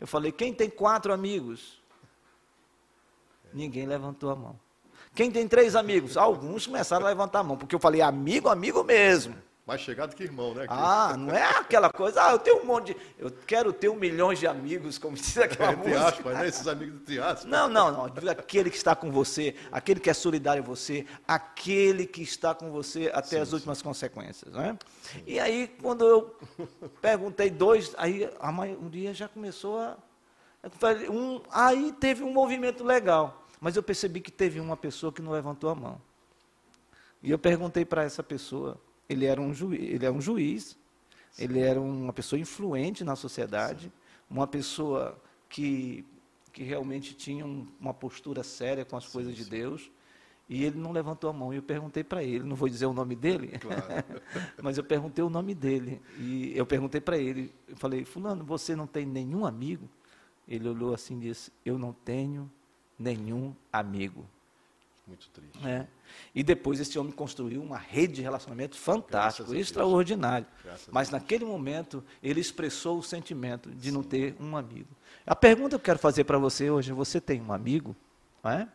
Eu 0.00 0.06
falei: 0.06 0.32
quem 0.32 0.54
tem 0.54 0.70
quatro 0.70 1.12
amigos? 1.12 1.82
Ninguém 3.52 3.86
levantou 3.86 4.30
a 4.30 4.36
mão. 4.36 4.58
Quem 5.18 5.32
tem 5.32 5.48
três 5.48 5.74
amigos? 5.74 6.16
Alguns 6.16 6.68
começaram 6.68 7.04
a 7.04 7.08
levantar 7.08 7.40
a 7.40 7.42
mão, 7.42 7.56
porque 7.56 7.74
eu 7.74 7.80
falei: 7.80 8.00
amigo, 8.00 8.48
amigo 8.48 8.84
mesmo. 8.84 9.34
Mais 9.66 9.80
chegado 9.80 10.14
que 10.14 10.22
irmão, 10.22 10.54
né? 10.54 10.66
Ah, 10.68 11.16
não 11.18 11.34
é 11.34 11.42
aquela 11.58 11.90
coisa, 11.90 12.24
ah, 12.24 12.30
eu 12.30 12.38
tenho 12.38 12.62
um 12.62 12.64
monte 12.64 12.94
de. 12.94 12.96
Eu 13.18 13.28
quero 13.44 13.72
ter 13.72 13.88
um 13.88 13.96
milhão 13.96 14.32
de 14.32 14.46
amigos, 14.46 14.96
como 14.96 15.16
diz 15.18 15.36
aquela 15.36 15.72
é, 15.72 15.76
música. 15.76 16.06
Aspas, 16.06 16.38
né? 16.38 16.46
Esses 16.46 16.68
amigos 16.68 17.04
de 17.04 17.18
aspas. 17.18 17.46
Não, 17.46 17.68
não, 17.68 17.90
não. 17.90 18.04
Aquele 18.30 18.70
que 18.70 18.76
está 18.76 18.94
com 18.94 19.10
você, 19.10 19.56
aquele 19.72 19.98
que 19.98 20.08
é 20.08 20.14
solidário 20.14 20.62
a 20.62 20.64
você, 20.64 21.04
aquele 21.26 22.06
que 22.06 22.22
está 22.22 22.54
com 22.54 22.70
você 22.70 23.10
até 23.12 23.30
sim, 23.30 23.40
as 23.40 23.52
últimas 23.52 23.78
sim. 23.78 23.84
consequências. 23.84 24.54
Né? 24.54 24.78
E 25.26 25.40
aí, 25.40 25.66
quando 25.82 26.04
eu 26.04 26.36
perguntei 27.02 27.50
dois, 27.50 27.92
aí 27.98 28.30
a 28.38 28.52
maioria 28.52 29.12
já 29.12 29.26
começou 29.26 29.80
a. 29.80 29.96
Um, 31.10 31.40
aí 31.50 31.92
teve 31.98 32.22
um 32.22 32.32
movimento 32.32 32.84
legal. 32.84 33.47
Mas 33.60 33.76
eu 33.76 33.82
percebi 33.82 34.20
que 34.20 34.30
teve 34.30 34.60
uma 34.60 34.76
pessoa 34.76 35.12
que 35.12 35.22
não 35.22 35.32
levantou 35.32 35.70
a 35.70 35.74
mão. 35.74 36.00
E 37.22 37.30
eu 37.30 37.38
perguntei 37.38 37.84
para 37.84 38.04
essa 38.04 38.22
pessoa 38.22 38.80
ele 39.08 39.24
era 39.24 39.40
um 39.40 39.54
juiz, 39.54 39.80
ele 39.80 40.04
é 40.04 40.10
um 40.10 40.20
juiz 40.20 40.76
ele 41.38 41.60
era 41.60 41.80
uma 41.80 42.12
pessoa 42.12 42.38
influente 42.38 43.04
na 43.04 43.14
sociedade, 43.14 43.84
Sim. 43.84 43.92
uma 44.28 44.46
pessoa 44.46 45.16
que, 45.48 46.04
que 46.52 46.64
realmente 46.64 47.14
tinha 47.14 47.46
um, 47.46 47.66
uma 47.80 47.94
postura 47.94 48.42
séria 48.42 48.84
com 48.84 48.96
as 48.96 49.04
Sim, 49.04 49.12
coisas 49.12 49.36
de 49.36 49.44
Deus. 49.44 49.90
E 50.48 50.64
ele 50.64 50.78
não 50.78 50.92
levantou 50.92 51.28
a 51.28 51.32
mão. 51.32 51.52
E 51.52 51.56
eu 51.56 51.62
perguntei 51.62 52.02
para 52.02 52.24
ele, 52.24 52.42
não 52.42 52.56
vou 52.56 52.68
dizer 52.68 52.86
o 52.86 52.92
nome 52.92 53.14
dele, 53.14 53.58
claro. 53.58 53.84
mas 54.62 54.78
eu 54.78 54.84
perguntei 54.84 55.22
o 55.22 55.28
nome 55.28 55.54
dele. 55.54 56.00
E 56.18 56.56
eu 56.56 56.64
perguntei 56.64 57.00
para 57.00 57.18
ele, 57.18 57.54
eu 57.68 57.76
falei, 57.76 58.04
fulano, 58.04 58.44
você 58.44 58.74
não 58.74 58.86
tem 58.86 59.04
nenhum 59.04 59.44
amigo? 59.44 59.88
Ele 60.48 60.66
olhou 60.66 60.94
assim 60.94 61.18
e 61.18 61.20
disse, 61.20 61.52
eu 61.64 61.78
não 61.78 61.92
tenho 61.92 62.50
nenhum 62.98 63.54
amigo. 63.72 64.26
Muito 65.06 65.28
triste. 65.30 65.66
É. 65.66 65.86
E 66.34 66.42
depois 66.42 66.78
esse 66.78 66.98
homem 66.98 67.12
construiu 67.12 67.62
uma 67.62 67.78
rede 67.78 68.14
de 68.14 68.22
relacionamento 68.22 68.76
fantástico, 68.76 69.54
extraordinário. 69.54 70.46
Mas 70.92 71.08
naquele 71.08 71.46
momento 71.46 72.04
ele 72.22 72.40
expressou 72.40 72.98
o 72.98 73.02
sentimento 73.02 73.70
de 73.70 73.88
Sim. 73.88 73.94
não 73.94 74.02
ter 74.02 74.36
um 74.38 74.54
amigo. 74.54 74.88
A 75.26 75.34
pergunta 75.34 75.70
que 75.70 75.74
eu 75.76 75.80
quero 75.80 75.98
fazer 75.98 76.24
para 76.24 76.36
você 76.36 76.70
hoje: 76.70 76.92
você 76.92 77.20
tem 77.20 77.40
um 77.40 77.52
amigo? 77.52 77.96
É? 78.44 78.68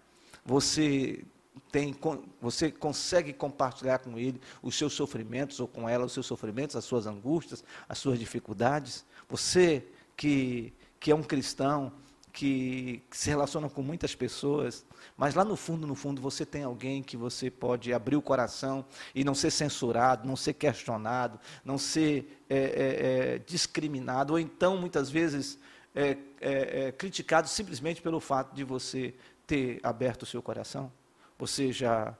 Você 0.43 1.23
tem, 1.71 1.95
você 2.41 2.71
consegue 2.71 3.31
compartilhar 3.31 3.99
com 3.99 4.17
ele 4.17 4.41
os 4.61 4.75
seus 4.75 4.93
sofrimentos 4.93 5.59
ou 5.59 5.67
com 5.67 5.87
ela 5.87 6.05
os 6.05 6.13
seus 6.13 6.25
sofrimentos, 6.25 6.75
as 6.75 6.83
suas 6.83 7.05
angústias, 7.05 7.63
as 7.87 7.99
suas 7.99 8.17
dificuldades? 8.17 9.05
Você 9.29 9.85
que, 10.17 10.73
que 10.99 11.11
é 11.11 11.15
um 11.15 11.23
cristão, 11.23 11.91
que, 12.33 13.03
se 13.11 13.29
relaciona 13.29 13.69
com 13.69 13.83
muitas 13.83 14.15
pessoas, 14.15 14.83
mas 15.15 15.35
lá 15.35 15.45
no 15.45 15.55
fundo, 15.55 15.85
no 15.85 15.93
fundo, 15.93 16.19
você 16.19 16.43
tem 16.43 16.63
alguém 16.63 17.03
que 17.03 17.15
você 17.15 17.51
pode 17.51 17.93
abrir 17.93 18.15
o 18.15 18.21
coração 18.23 18.83
e 19.13 19.23
não 19.23 19.35
ser 19.35 19.51
censurado, 19.51 20.27
não 20.27 20.35
ser 20.35 20.53
questionado, 20.53 21.39
não 21.63 21.77
ser 21.77 22.43
é, 22.49 22.57
é, 22.57 23.35
é, 23.35 23.39
discriminado, 23.39 24.33
ou 24.33 24.39
então, 24.39 24.75
muitas 24.77 25.11
vezes, 25.11 25.59
é, 25.93 26.17
é, 26.41 26.91
criticado 26.91 27.47
simplesmente 27.47 28.01
pelo 28.01 28.19
fato 28.19 28.55
de 28.55 28.63
você 28.63 29.13
ter 29.45 29.79
aberto 29.83 30.23
o 30.23 30.25
seu 30.25 30.41
coração? 30.41 30.91
Você 31.37 31.71
já. 31.71 32.15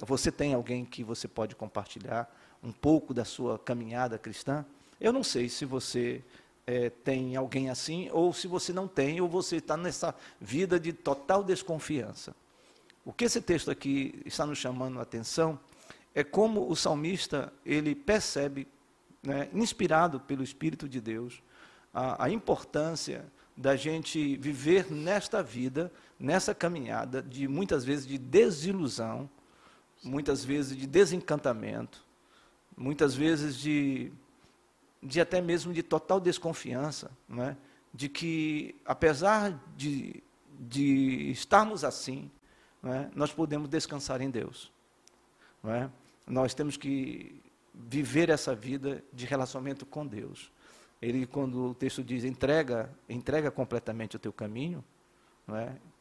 você 0.00 0.32
tem 0.32 0.54
alguém 0.54 0.84
que 0.84 1.04
você 1.04 1.28
pode 1.28 1.54
compartilhar 1.54 2.28
um 2.62 2.72
pouco 2.72 3.14
da 3.14 3.24
sua 3.24 3.60
caminhada 3.60 4.18
cristã? 4.18 4.66
Eu 5.00 5.12
não 5.12 5.22
sei 5.22 5.48
se 5.48 5.64
você 5.64 6.24
é, 6.68 6.90
tem 6.90 7.34
alguém 7.34 7.70
assim, 7.70 8.10
ou 8.12 8.30
se 8.30 8.46
você 8.46 8.74
não 8.74 8.86
tem, 8.86 9.22
ou 9.22 9.26
você 9.26 9.56
está 9.56 9.74
nessa 9.74 10.14
vida 10.38 10.78
de 10.78 10.92
total 10.92 11.42
desconfiança. 11.42 12.36
O 13.06 13.10
que 13.10 13.24
esse 13.24 13.40
texto 13.40 13.70
aqui 13.70 14.20
está 14.26 14.44
nos 14.44 14.58
chamando 14.58 14.98
a 14.98 15.02
atenção 15.02 15.58
é 16.14 16.22
como 16.22 16.70
o 16.70 16.76
salmista 16.76 17.50
ele 17.64 17.94
percebe, 17.94 18.68
né, 19.22 19.48
inspirado 19.54 20.20
pelo 20.20 20.42
Espírito 20.42 20.86
de 20.86 21.00
Deus, 21.00 21.42
a, 21.92 22.26
a 22.26 22.30
importância 22.30 23.24
da 23.56 23.74
gente 23.74 24.36
viver 24.36 24.92
nesta 24.92 25.42
vida, 25.42 25.90
nessa 26.20 26.54
caminhada 26.54 27.22
de 27.22 27.48
muitas 27.48 27.82
vezes 27.82 28.06
de 28.06 28.18
desilusão, 28.18 29.26
muitas 30.04 30.44
vezes 30.44 30.76
de 30.76 30.86
desencantamento, 30.86 32.04
muitas 32.76 33.14
vezes 33.14 33.56
de 33.56 34.12
de 35.02 35.20
até 35.20 35.40
mesmo 35.40 35.72
de 35.72 35.82
total 35.82 36.20
desconfiança, 36.20 37.10
é? 37.38 37.56
de 37.92 38.08
que, 38.08 38.74
apesar 38.84 39.58
de, 39.76 40.22
de 40.58 41.30
estarmos 41.30 41.84
assim, 41.84 42.30
é? 42.84 43.08
nós 43.14 43.32
podemos 43.32 43.68
descansar 43.68 44.20
em 44.20 44.30
Deus. 44.30 44.72
É? 45.64 45.88
Nós 46.26 46.54
temos 46.54 46.76
que 46.76 47.40
viver 47.74 48.28
essa 48.28 48.54
vida 48.54 49.02
de 49.12 49.24
relacionamento 49.24 49.86
com 49.86 50.06
Deus. 50.06 50.50
Ele, 51.00 51.26
quando 51.26 51.66
o 51.66 51.74
texto 51.74 52.02
diz 52.02 52.24
entrega, 52.24 52.90
entrega 53.08 53.50
completamente 53.50 54.16
o 54.16 54.18
teu 54.18 54.32
caminho, 54.32 54.84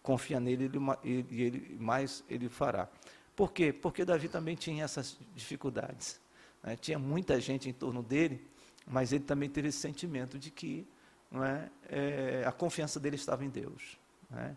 confia 0.02 0.40
nele 0.40 0.72
e 1.04 1.12
ele, 1.12 1.42
ele, 1.42 1.78
mais 1.80 2.24
ele 2.30 2.50
fará. 2.50 2.90
Por 3.36 3.52
quê? 3.52 3.72
Porque 3.72 4.04
Davi 4.04 4.28
também 4.28 4.56
tinha 4.56 4.84
essas 4.84 5.18
dificuldades. 5.36 6.20
Né? 6.64 6.76
Tinha 6.76 6.98
muita 6.98 7.40
gente 7.40 7.70
em 7.70 7.74
torno 7.74 8.02
dele 8.02 8.46
mas 8.88 9.12
ele 9.12 9.24
também 9.24 9.50
teve 9.50 9.68
esse 9.68 9.80
sentimento 9.80 10.40
de 10.40 10.50
que 10.50 10.88
é, 11.34 11.70
é 11.90 12.44
a 12.48 12.52
confiança 12.52 13.00
dele 13.00 13.18
estava 13.18 13.44
em 13.44 13.50
Deus. 13.50 14.00
É? 14.34 14.56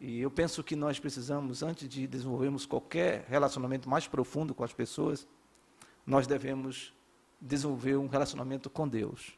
E 0.00 0.20
eu 0.20 0.30
penso 0.30 0.62
que 0.62 0.76
nós 0.76 0.98
precisamos, 0.98 1.62
antes 1.62 1.88
de 1.88 2.06
desenvolvermos 2.06 2.66
qualquer 2.66 3.24
relacionamento 3.28 3.88
mais 3.88 4.06
profundo 4.06 4.54
com 4.54 4.62
as 4.62 4.72
pessoas, 4.72 5.26
nós 6.06 6.26
devemos 6.26 6.92
desenvolver 7.40 7.96
um 7.96 8.06
relacionamento 8.06 8.70
com 8.70 8.86
Deus. 8.86 9.36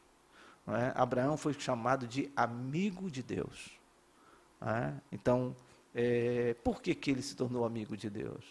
É? 0.67 0.91
Abraão 0.95 1.37
foi 1.37 1.53
chamado 1.53 2.05
de 2.05 2.29
amigo 2.35 3.09
de 3.09 3.23
Deus. 3.23 3.71
É? 4.61 4.93
Então, 5.11 5.55
é, 5.95 6.55
por 6.63 6.81
que, 6.81 6.93
que 6.93 7.11
ele 7.11 7.21
se 7.21 7.35
tornou 7.35 7.65
amigo 7.65 7.95
de 7.95 8.09
Deus? 8.09 8.45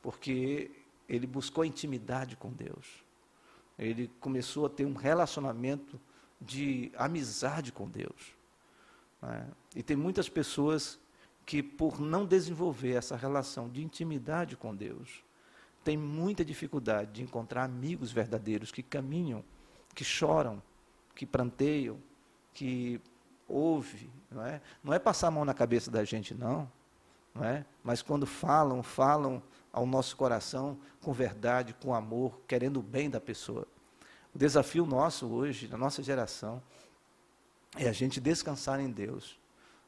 Porque 0.00 0.70
ele 1.08 1.26
buscou 1.26 1.64
intimidade 1.64 2.36
com 2.36 2.50
Deus. 2.50 3.03
Ele 3.78 4.10
começou 4.20 4.66
a 4.66 4.68
ter 4.68 4.84
um 4.84 4.94
relacionamento 4.94 6.00
de 6.40 6.92
amizade 6.96 7.72
com 7.72 7.88
Deus. 7.88 8.34
Né? 9.20 9.46
E 9.74 9.82
tem 9.82 9.96
muitas 9.96 10.28
pessoas 10.28 10.98
que, 11.44 11.62
por 11.62 12.00
não 12.00 12.24
desenvolver 12.24 12.92
essa 12.92 13.16
relação 13.16 13.68
de 13.68 13.82
intimidade 13.82 14.56
com 14.56 14.74
Deus, 14.74 15.24
tem 15.82 15.96
muita 15.96 16.44
dificuldade 16.44 17.12
de 17.12 17.22
encontrar 17.22 17.64
amigos 17.64 18.10
verdadeiros 18.10 18.72
que 18.72 18.82
caminham, 18.82 19.44
que 19.94 20.02
choram, 20.02 20.62
que 21.14 21.26
pranteiam, 21.26 21.98
que 22.54 23.00
ouve, 23.46 24.10
não 24.30 24.44
é? 24.44 24.60
Não 24.82 24.92
é 24.92 24.98
passar 24.98 25.28
a 25.28 25.30
mão 25.30 25.44
na 25.44 25.52
cabeça 25.52 25.90
da 25.90 26.02
gente, 26.04 26.34
não, 26.34 26.70
não 27.34 27.44
é? 27.44 27.66
Mas 27.82 28.00
quando 28.00 28.26
falam, 28.26 28.82
falam 28.82 29.42
ao 29.74 29.84
nosso 29.84 30.16
coração 30.16 30.78
com 31.02 31.12
verdade, 31.12 31.74
com 31.74 31.92
amor, 31.92 32.40
querendo 32.46 32.78
o 32.78 32.82
bem 32.82 33.10
da 33.10 33.20
pessoa. 33.20 33.66
O 34.32 34.38
desafio 34.38 34.86
nosso 34.86 35.26
hoje, 35.26 35.66
da 35.66 35.76
nossa 35.76 36.00
geração, 36.00 36.62
é 37.76 37.88
a 37.88 37.92
gente 37.92 38.20
descansar 38.20 38.78
em 38.78 38.88
Deus. 38.88 39.36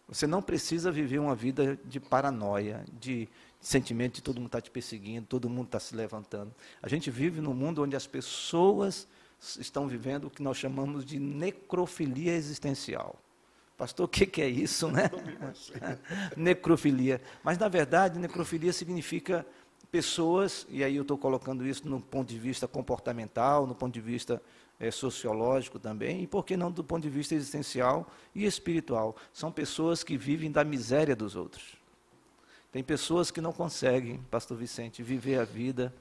Você 0.09 0.27
não 0.27 0.43
precisa 0.43 0.91
viver 0.91 1.21
uma 1.21 1.37
vida 1.37 1.79
de 1.85 2.01
paranoia, 2.01 2.85
de 3.01 3.29
sentimento 3.61 4.17
de 4.17 4.23
todo 4.23 4.39
mundo 4.39 4.47
está 4.47 4.61
te 4.61 4.71
perseguindo, 4.71 5.27
todo 5.27 5.49
mundo 5.49 5.67
está 5.67 5.79
se 5.79 5.95
levantando. 5.95 6.53
A 6.83 6.89
gente 6.89 7.09
vive 7.09 7.41
num 7.41 7.55
mundo 7.55 7.83
onde 7.83 7.95
as 7.95 8.07
pessoas 8.09 9.07
estão 9.59 9.87
vivendo 9.87 10.25
o 10.25 10.31
que 10.31 10.43
nós 10.43 10.57
chamamos 10.57 11.05
de 11.05 11.19
necrofilia 11.21 12.35
existencial. 12.35 13.17
Pastor, 13.77 14.07
o 14.07 14.09
que, 14.09 14.27
que 14.27 14.41
é 14.41 14.49
isso, 14.49 14.91
né? 14.91 15.11
necrofilia. 16.37 17.21
Mas, 17.45 17.59
na 17.59 17.69
verdade, 17.69 18.19
necrofilia 18.19 18.73
significa 18.73 19.47
pessoas, 19.91 20.67
e 20.69 20.83
aí 20.83 20.97
eu 20.97 21.03
estou 21.03 21.17
colocando 21.17 21.67
isso 21.67 21.89
no 21.89 22.01
ponto 22.01 22.29
de 22.29 22.39
vista 22.39 22.67
comportamental, 22.67 23.67
no 23.67 23.75
ponto 23.75 23.95
de 23.95 24.01
vista 24.01 24.43
é, 24.79 24.91
sociológico 24.91 25.79
também, 25.79 26.23
e 26.23 26.27
por 26.27 26.45
que 26.45 26.57
não 26.57 26.71
do 26.71 26.85
ponto 26.85 27.03
de 27.03 27.11
vista 27.11 27.35
existencial 27.35 28.11
e 28.35 28.45
espiritual. 28.45 29.17
São 29.33 29.51
pessoas 29.51 30.03
que 30.03 30.17
vivem 30.17 30.51
da 30.51 30.65
miséria 30.65 31.17
dos 31.17 31.37
outros. 31.37 31.77
Tem 32.71 32.83
pessoas 32.85 33.31
que 33.31 33.41
não 33.41 33.53
conseguem, 33.53 34.19
Pastor 34.31 34.57
Vicente, 34.57 35.03
viver 35.03 35.39
a 35.39 35.45
vida 35.45 35.95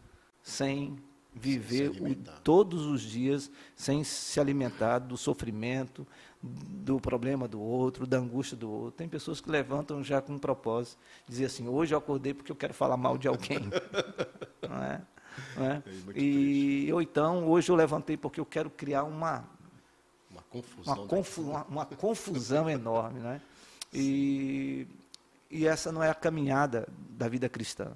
sem 0.44 0.98
viver 1.34 1.90
o, 1.90 2.16
todos 2.44 2.86
os 2.86 3.02
dias, 3.02 3.52
sem 3.76 4.04
se 4.04 4.40
alimentar 4.40 5.00
do 5.00 5.18
sofrimento, 5.18 6.08
do 6.46 7.00
problema 7.00 7.48
do 7.48 7.60
outro, 7.60 8.06
da 8.06 8.18
angústia 8.18 8.56
do 8.56 8.70
outro. 8.70 8.92
Tem 8.92 9.10
pessoas 9.10 9.42
que 9.42 9.50
levantam 9.50 10.04
já 10.04 10.22
com 10.22 10.34
um 10.34 10.40
propósito, 10.40 11.00
dizer 11.28 11.46
assim, 11.46 11.68
hoje 11.68 11.94
eu 11.94 11.98
acordei 11.98 12.34
porque 12.34 12.52
eu 12.52 12.56
quero 12.56 12.74
falar 12.74 12.96
mal 12.96 13.18
de 13.18 13.28
alguém. 13.28 13.60
não 14.70 14.84
é? 14.84 15.02
Não 15.58 15.66
é? 15.66 15.84
é 16.16 16.20
e, 16.20 16.94
ou 16.94 17.02
então, 17.02 17.48
hoje 17.48 17.72
eu 17.72 17.76
levantei 17.76 18.16
porque 18.16 18.40
eu 18.40 18.46
quero 18.46 18.70
criar 18.70 19.04
uma, 19.04 19.44
uma 20.30 20.42
confusão, 20.44 20.94
uma, 20.94 21.08
confu 21.08 21.42
uma, 21.42 21.64
uma 21.64 21.86
confusão 21.86 22.70
enorme. 22.70 23.20
Né? 23.20 23.42
E, 23.92 24.88
e 25.50 25.66
essa 25.66 25.92
não 25.92 26.04
é 26.04 26.10
a 26.10 26.16
caminhada 26.16 26.88
da 27.10 27.28
vida 27.28 27.50
cristã. 27.50 27.92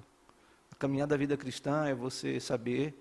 A 0.72 0.74
caminhada 0.74 1.10
da 1.10 1.16
vida 1.16 1.36
cristã 1.36 1.86
é 1.86 1.94
você 1.94 2.40
saber 2.40 3.00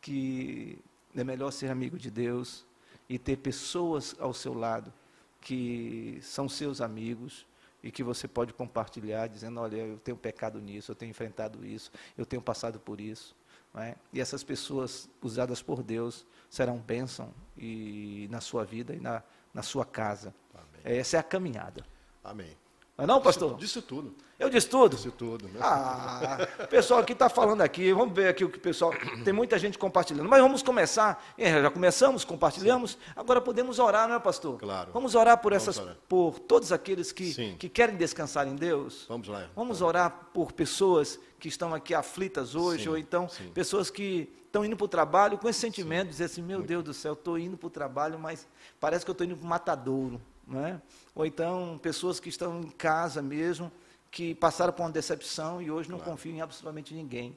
que 0.00 0.78
é 1.14 1.22
melhor 1.22 1.50
ser 1.50 1.70
amigo 1.70 1.98
de 1.98 2.10
Deus, 2.10 2.64
e 3.12 3.18
ter 3.18 3.36
pessoas 3.36 4.16
ao 4.18 4.32
seu 4.32 4.54
lado 4.54 4.90
que 5.38 6.18
são 6.22 6.48
seus 6.48 6.80
amigos 6.80 7.46
e 7.82 7.90
que 7.90 8.02
você 8.02 8.26
pode 8.26 8.54
compartilhar, 8.54 9.26
dizendo: 9.26 9.60
olha, 9.60 9.76
eu 9.76 9.98
tenho 9.98 10.16
pecado 10.16 10.58
nisso, 10.58 10.92
eu 10.92 10.94
tenho 10.94 11.10
enfrentado 11.10 11.62
isso, 11.62 11.92
eu 12.16 12.24
tenho 12.24 12.40
passado 12.40 12.80
por 12.80 13.02
isso. 13.02 13.36
É? 13.74 13.96
E 14.14 14.20
essas 14.20 14.42
pessoas 14.42 15.10
usadas 15.20 15.62
por 15.62 15.82
Deus 15.82 16.26
serão 16.48 16.78
bênção 16.78 17.34
e 17.56 18.28
na 18.30 18.40
sua 18.40 18.64
vida 18.64 18.94
e 18.94 19.00
na, 19.00 19.22
na 19.52 19.62
sua 19.62 19.84
casa. 19.84 20.34
Amém. 20.54 20.80
Essa 20.98 21.18
é 21.18 21.20
a 21.20 21.22
caminhada. 21.22 21.84
Amém. 22.24 22.56
Não 23.02 23.14
é 23.14 23.16
não, 23.16 23.20
pastor? 23.20 23.56
Disse, 23.56 23.74
disse 23.74 23.82
tudo. 23.82 24.14
Eu 24.38 24.48
disse 24.48 24.68
tudo? 24.68 24.96
Disse 24.96 25.10
tudo. 25.10 25.48
Né? 25.48 25.60
Ah, 25.60 26.48
o 26.64 26.68
pessoal 26.68 27.00
aqui 27.00 27.12
está 27.12 27.28
falando 27.28 27.60
aqui, 27.60 27.92
vamos 27.92 28.14
ver 28.14 28.28
aqui 28.28 28.44
o 28.44 28.48
que 28.48 28.58
o 28.58 28.60
pessoal... 28.60 28.92
Tem 29.24 29.32
muita 29.32 29.58
gente 29.58 29.76
compartilhando, 29.76 30.28
mas 30.28 30.40
vamos 30.40 30.62
começar. 30.62 31.24
É, 31.36 31.62
já 31.62 31.70
começamos, 31.70 32.24
compartilhamos, 32.24 32.92
Sim. 32.92 32.98
agora 33.16 33.40
podemos 33.40 33.78
orar, 33.78 34.08
não 34.08 34.14
é, 34.14 34.20
pastor? 34.20 34.58
Claro. 34.58 34.90
Vamos 34.92 35.14
orar 35.14 35.38
por 35.38 35.52
essas, 35.52 35.78
orar. 35.78 35.96
por 36.08 36.38
todos 36.38 36.70
aqueles 36.70 37.10
que, 37.12 37.56
que 37.56 37.68
querem 37.68 37.96
descansar 37.96 38.46
em 38.46 38.54
Deus? 38.54 39.04
Vamos 39.08 39.26
lá. 39.26 39.48
Vamos 39.54 39.82
orar 39.82 40.28
por 40.32 40.52
pessoas 40.52 41.18
que 41.40 41.48
estão 41.48 41.74
aqui 41.74 41.94
aflitas 41.94 42.54
hoje, 42.54 42.84
Sim. 42.84 42.88
ou 42.88 42.98
então 42.98 43.28
Sim. 43.28 43.50
pessoas 43.52 43.90
que 43.90 44.32
estão 44.46 44.64
indo 44.64 44.76
para 44.76 44.84
o 44.84 44.88
trabalho 44.88 45.38
com 45.38 45.48
esse 45.48 45.58
sentimento, 45.58 46.08
dizer 46.08 46.24
assim, 46.24 46.42
meu. 46.42 46.62
Deus 46.62 46.84
do 46.84 46.94
céu, 46.94 47.14
estou 47.14 47.38
indo 47.38 47.56
para 47.56 47.66
o 47.66 47.70
trabalho, 47.70 48.18
mas 48.18 48.46
parece 48.78 49.04
que 49.04 49.10
eu 49.10 49.12
estou 49.12 49.26
indo 49.26 49.36
para 49.36 49.44
o 49.44 49.48
matadouro. 49.48 50.20
Não 50.46 50.64
é? 50.64 50.80
Ou 51.14 51.24
então 51.24 51.78
pessoas 51.82 52.18
que 52.18 52.28
estão 52.28 52.60
em 52.60 52.70
casa 52.70 53.22
mesmo, 53.22 53.70
que 54.10 54.34
passaram 54.34 54.72
por 54.72 54.82
uma 54.82 54.90
decepção 54.90 55.62
e 55.62 55.70
hoje 55.70 55.90
não 55.90 55.98
claro. 55.98 56.12
confiam 56.12 56.36
em 56.36 56.40
absolutamente 56.40 56.94
ninguém. 56.94 57.34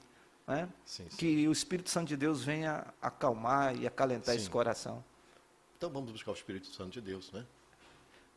É? 0.48 0.68
Sim, 0.86 1.06
sim. 1.10 1.18
Que 1.18 1.48
o 1.48 1.52
Espírito 1.52 1.90
Santo 1.90 2.08
de 2.08 2.18
Deus 2.18 2.44
venha 2.44 2.86
acalmar 3.02 3.76
e 3.76 3.88
acalentar 3.88 4.36
sim. 4.36 4.42
esse 4.42 4.50
coração. 4.50 5.04
Então 5.78 5.90
vamos 5.90 6.12
buscar 6.12 6.32
o 6.32 6.36
Espírito 6.36 6.68
Santo 6.68 6.92
de 6.92 7.02
Deus, 7.02 7.32
né? 7.32 7.46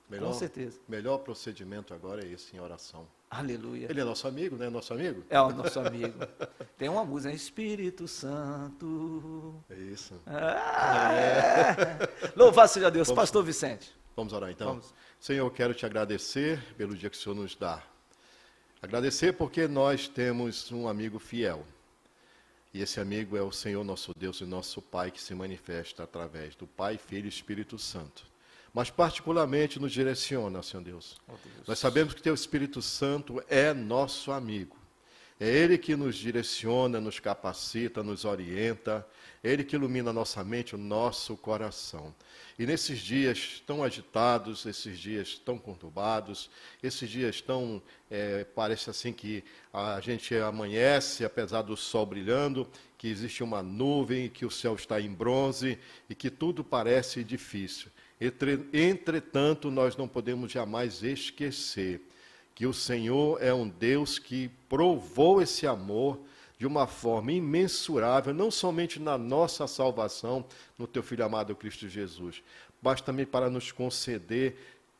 Melhor, 0.08 0.28
Com 0.28 0.34
certeza. 0.34 0.78
Melhor 0.88 1.18
procedimento 1.18 1.92
agora 1.92 2.24
é 2.24 2.32
esse 2.32 2.56
em 2.56 2.60
oração. 2.60 3.06
Aleluia. 3.30 3.88
Ele 3.90 4.00
é 4.00 4.04
nosso 4.04 4.26
amigo, 4.26 4.56
né? 4.56 4.70
Nosso 4.70 4.94
amigo? 4.94 5.22
É 5.28 5.38
o 5.38 5.50
nosso 5.50 5.78
amigo. 5.80 6.18
Tem 6.78 6.88
uma 6.88 7.04
música, 7.04 7.34
Espírito 7.34 8.08
Santo. 8.08 9.62
É 9.68 9.74
isso. 9.74 10.14
Ah, 10.26 11.12
é. 11.12 11.98
Louvado 12.34 12.70
seja 12.70 12.90
Deus. 12.90 13.08
Vamos, 13.08 13.20
Pastor 13.20 13.44
Vicente. 13.44 13.94
Vamos 14.18 14.32
orar 14.32 14.50
então? 14.50 14.70
Vamos. 14.70 14.92
Senhor, 15.20 15.46
eu 15.46 15.50
quero 15.50 15.72
te 15.72 15.86
agradecer 15.86 16.60
pelo 16.76 16.96
dia 16.96 17.08
que 17.08 17.16
o 17.16 17.20
Senhor 17.20 17.36
nos 17.36 17.54
dá. 17.54 17.80
Agradecer 18.82 19.32
porque 19.34 19.68
nós 19.68 20.08
temos 20.08 20.72
um 20.72 20.88
amigo 20.88 21.20
fiel. 21.20 21.64
E 22.74 22.82
esse 22.82 22.98
amigo 22.98 23.36
é 23.36 23.42
o 23.42 23.52
Senhor 23.52 23.84
nosso 23.84 24.12
Deus 24.18 24.40
e 24.40 24.44
nosso 24.44 24.82
Pai 24.82 25.12
que 25.12 25.22
se 25.22 25.36
manifesta 25.36 26.02
através 26.02 26.56
do 26.56 26.66
Pai, 26.66 26.98
Filho 26.98 27.26
e 27.26 27.28
Espírito 27.28 27.78
Santo. 27.78 28.26
Mas 28.74 28.90
particularmente 28.90 29.78
nos 29.78 29.92
direciona, 29.92 30.64
Senhor 30.64 30.82
Deus. 30.82 31.16
Oh, 31.28 31.34
Deus. 31.54 31.68
Nós 31.68 31.78
sabemos 31.78 32.12
que 32.12 32.20
teu 32.20 32.34
Espírito 32.34 32.82
Santo 32.82 33.40
é 33.48 33.72
nosso 33.72 34.32
amigo. 34.32 34.76
É 35.40 35.48
Ele 35.48 35.78
que 35.78 35.94
nos 35.94 36.16
direciona, 36.16 37.00
nos 37.00 37.20
capacita, 37.20 38.02
nos 38.02 38.24
orienta, 38.24 39.06
é 39.42 39.52
Ele 39.52 39.62
que 39.62 39.76
ilumina 39.76 40.10
a 40.10 40.12
nossa 40.12 40.42
mente, 40.42 40.74
o 40.74 40.78
nosso 40.78 41.36
coração. 41.36 42.12
E 42.58 42.66
nesses 42.66 42.98
dias 42.98 43.62
tão 43.64 43.84
agitados, 43.84 44.66
esses 44.66 44.98
dias 44.98 45.40
tão 45.44 45.56
conturbados, 45.56 46.50
esses 46.82 47.08
dias 47.08 47.40
tão. 47.40 47.80
É, 48.10 48.44
parece 48.44 48.90
assim 48.90 49.12
que 49.12 49.44
a 49.72 50.00
gente 50.00 50.34
amanhece, 50.34 51.24
apesar 51.24 51.62
do 51.62 51.76
sol 51.76 52.04
brilhando, 52.04 52.68
que 52.96 53.06
existe 53.06 53.44
uma 53.44 53.62
nuvem, 53.62 54.28
que 54.28 54.44
o 54.44 54.50
céu 54.50 54.74
está 54.74 55.00
em 55.00 55.12
bronze 55.12 55.78
e 56.10 56.16
que 56.16 56.30
tudo 56.30 56.64
parece 56.64 57.22
difícil. 57.22 57.92
Entretanto, 58.72 59.70
nós 59.70 59.96
não 59.96 60.08
podemos 60.08 60.50
jamais 60.50 61.04
esquecer 61.04 62.00
que 62.58 62.66
o 62.66 62.74
Senhor 62.74 63.40
é 63.40 63.54
um 63.54 63.68
Deus 63.68 64.18
que 64.18 64.50
provou 64.68 65.40
esse 65.40 65.64
amor 65.64 66.18
de 66.58 66.66
uma 66.66 66.88
forma 66.88 67.30
imensurável, 67.30 68.34
não 68.34 68.50
somente 68.50 68.98
na 68.98 69.16
nossa 69.16 69.68
salvação, 69.68 70.44
no 70.76 70.84
teu 70.84 71.00
Filho 71.00 71.24
amado 71.24 71.54
Cristo 71.54 71.88
Jesus, 71.88 72.42
mas 72.82 73.00
também 73.00 73.24
para 73.24 73.48
nos 73.48 73.70
conceder 73.70 74.56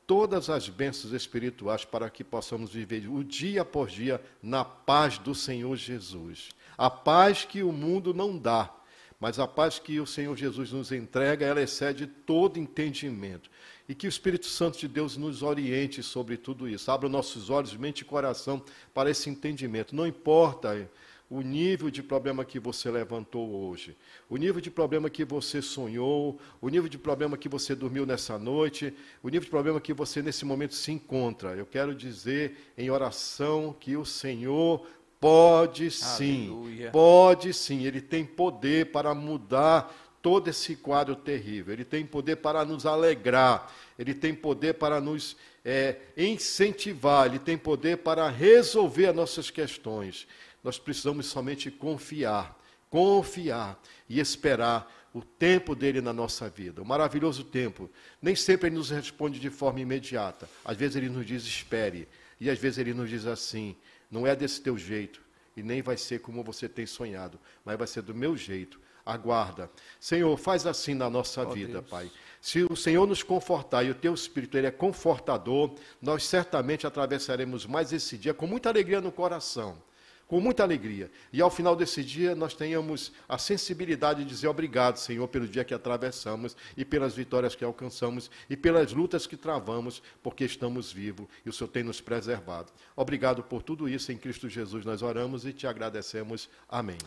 todas 0.06 0.48
as 0.48 0.68
bênçãos 0.68 1.12
espirituais 1.12 1.84
para 1.84 2.08
que 2.08 2.22
possamos 2.22 2.72
viver 2.72 3.08
o 3.08 3.24
dia 3.24 3.62
após 3.62 3.90
dia 3.90 4.22
na 4.40 4.64
paz 4.64 5.18
do 5.18 5.34
Senhor 5.34 5.74
Jesus. 5.74 6.50
A 6.76 6.88
paz 6.88 7.44
que 7.44 7.64
o 7.64 7.72
mundo 7.72 8.14
não 8.14 8.38
dá, 8.38 8.72
mas 9.18 9.40
a 9.40 9.48
paz 9.48 9.80
que 9.80 9.98
o 9.98 10.06
Senhor 10.06 10.36
Jesus 10.36 10.70
nos 10.70 10.92
entrega, 10.92 11.44
ela 11.44 11.60
excede 11.60 12.06
todo 12.06 12.56
entendimento. 12.56 13.50
E 13.88 13.94
que 13.94 14.06
o 14.06 14.08
Espírito 14.08 14.46
Santo 14.46 14.78
de 14.78 14.86
Deus 14.86 15.16
nos 15.16 15.42
oriente 15.42 16.02
sobre 16.02 16.36
tudo 16.36 16.68
isso. 16.68 16.90
Abra 16.90 17.08
nossos 17.08 17.48
olhos, 17.48 17.74
mente 17.74 18.00
e 18.00 18.04
coração 18.04 18.62
para 18.92 19.10
esse 19.10 19.30
entendimento. 19.30 19.96
Não 19.96 20.06
importa 20.06 20.88
o 21.30 21.42
nível 21.42 21.90
de 21.90 22.02
problema 22.02 22.44
que 22.44 22.58
você 22.58 22.90
levantou 22.90 23.50
hoje, 23.50 23.96
o 24.30 24.36
nível 24.36 24.60
de 24.60 24.70
problema 24.70 25.10
que 25.10 25.24
você 25.24 25.60
sonhou, 25.60 26.38
o 26.60 26.68
nível 26.68 26.88
de 26.88 26.96
problema 26.96 27.36
que 27.36 27.48
você 27.48 27.74
dormiu 27.74 28.06
nessa 28.06 28.38
noite, 28.38 28.94
o 29.22 29.28
nível 29.28 29.44
de 29.44 29.50
problema 29.50 29.80
que 29.80 29.92
você 29.92 30.22
nesse 30.22 30.44
momento 30.44 30.74
se 30.74 30.90
encontra. 30.90 31.50
Eu 31.50 31.66
quero 31.66 31.94
dizer 31.94 32.72
em 32.78 32.90
oração 32.90 33.76
que 33.78 33.94
o 33.96 34.06
Senhor 34.06 34.86
pode 35.20 35.90
sim, 35.90 36.48
Aleluia. 36.48 36.90
pode 36.90 37.52
sim, 37.52 37.84
ele 37.84 38.00
tem 38.00 38.24
poder 38.24 38.90
para 38.90 39.14
mudar 39.14 39.94
todo 40.20 40.48
esse 40.48 40.76
quadro 40.76 41.14
terrível, 41.14 41.72
ele 41.72 41.84
tem 41.84 42.04
poder 42.04 42.36
para 42.36 42.64
nos 42.64 42.86
alegrar, 42.86 43.72
ele 43.98 44.14
tem 44.14 44.34
poder 44.34 44.74
para 44.74 45.00
nos 45.00 45.36
é, 45.64 45.96
incentivar, 46.16 47.26
ele 47.26 47.38
tem 47.38 47.56
poder 47.56 47.98
para 47.98 48.28
resolver 48.28 49.06
as 49.06 49.14
nossas 49.14 49.50
questões 49.50 50.26
nós 50.62 50.78
precisamos 50.78 51.26
somente 51.26 51.70
confiar, 51.70 52.58
confiar 52.90 53.80
e 54.08 54.18
esperar 54.20 55.08
o 55.14 55.22
tempo 55.22 55.74
dele 55.74 56.00
na 56.00 56.12
nossa 56.12 56.48
vida, 56.48 56.82
o 56.82 56.84
maravilhoso 56.84 57.44
tempo. 57.44 57.90
Nem 58.20 58.34
sempre 58.34 58.68
ele 58.68 58.76
nos 58.76 58.90
responde 58.90 59.40
de 59.40 59.50
forma 59.50 59.80
imediata. 59.80 60.48
Às 60.64 60.76
vezes 60.76 60.96
ele 60.96 61.08
nos 61.08 61.24
diz 61.24 61.44
espere, 61.44 62.08
e 62.40 62.50
às 62.50 62.58
vezes 62.58 62.78
ele 62.78 62.92
nos 62.92 63.08
diz 63.08 63.26
assim: 63.26 63.76
não 64.10 64.26
é 64.26 64.34
desse 64.36 64.60
teu 64.60 64.76
jeito, 64.76 65.22
e 65.56 65.62
nem 65.62 65.80
vai 65.80 65.96
ser 65.96 66.20
como 66.20 66.44
você 66.44 66.68
tem 66.68 66.86
sonhado, 66.86 67.38
mas 67.64 67.78
vai 67.78 67.86
ser 67.86 68.02
do 68.02 68.14
meu 68.14 68.36
jeito. 68.36 68.80
Aguarda. 69.08 69.70
Senhor, 69.98 70.36
faz 70.36 70.66
assim 70.66 70.92
na 70.92 71.08
nossa 71.08 71.42
oh, 71.42 71.50
vida, 71.50 71.80
Deus. 71.80 71.90
Pai. 71.90 72.10
Se 72.42 72.62
o 72.62 72.76
Senhor 72.76 73.06
nos 73.06 73.22
confortar 73.22 73.82
e 73.84 73.90
o 73.90 73.94
teu 73.94 74.12
Espírito 74.12 74.58
ele 74.58 74.66
é 74.66 74.70
confortador, 74.70 75.74
nós 76.00 76.24
certamente 76.24 76.86
atravessaremos 76.86 77.64
mais 77.64 77.90
esse 77.90 78.18
dia 78.18 78.34
com 78.34 78.46
muita 78.46 78.68
alegria 78.68 79.00
no 79.00 79.10
coração. 79.10 79.82
Com 80.26 80.42
muita 80.42 80.62
alegria. 80.62 81.10
E 81.32 81.40
ao 81.40 81.50
final 81.50 81.74
desse 81.74 82.04
dia 82.04 82.34
nós 82.34 82.52
tenhamos 82.52 83.12
a 83.26 83.38
sensibilidade 83.38 84.22
de 84.22 84.28
dizer 84.28 84.46
obrigado, 84.46 84.98
Senhor, 84.98 85.26
pelo 85.26 85.48
dia 85.48 85.64
que 85.64 85.72
atravessamos 85.72 86.54
e 86.76 86.84
pelas 86.84 87.16
vitórias 87.16 87.54
que 87.54 87.64
alcançamos 87.64 88.30
e 88.48 88.54
pelas 88.54 88.92
lutas 88.92 89.26
que 89.26 89.38
travamos, 89.38 90.02
porque 90.22 90.44
estamos 90.44 90.92
vivos 90.92 91.26
e 91.46 91.48
o 91.48 91.52
Senhor 91.52 91.70
tem 91.70 91.82
nos 91.82 92.02
preservado. 92.02 92.70
Obrigado 92.94 93.42
por 93.42 93.62
tudo 93.62 93.88
isso. 93.88 94.12
Em 94.12 94.18
Cristo 94.18 94.50
Jesus 94.50 94.84
nós 94.84 95.00
oramos 95.00 95.46
e 95.46 95.52
te 95.54 95.66
agradecemos. 95.66 96.50
Amém. 96.68 96.98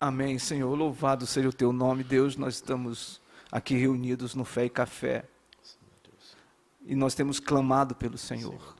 Amém, 0.00 0.38
Senhor. 0.38 0.74
Louvado 0.74 1.26
seja 1.26 1.50
o 1.50 1.52
teu 1.52 1.74
nome, 1.74 2.02
Deus. 2.02 2.34
Nós 2.34 2.54
estamos 2.54 3.20
aqui 3.52 3.74
reunidos 3.74 4.34
no 4.34 4.46
Fé 4.46 4.64
e 4.64 4.70
Café. 4.70 5.26
E 6.86 6.96
nós 6.96 7.14
temos 7.14 7.38
clamado 7.38 7.94
pelo 7.94 8.16
Senhor. 8.16 8.76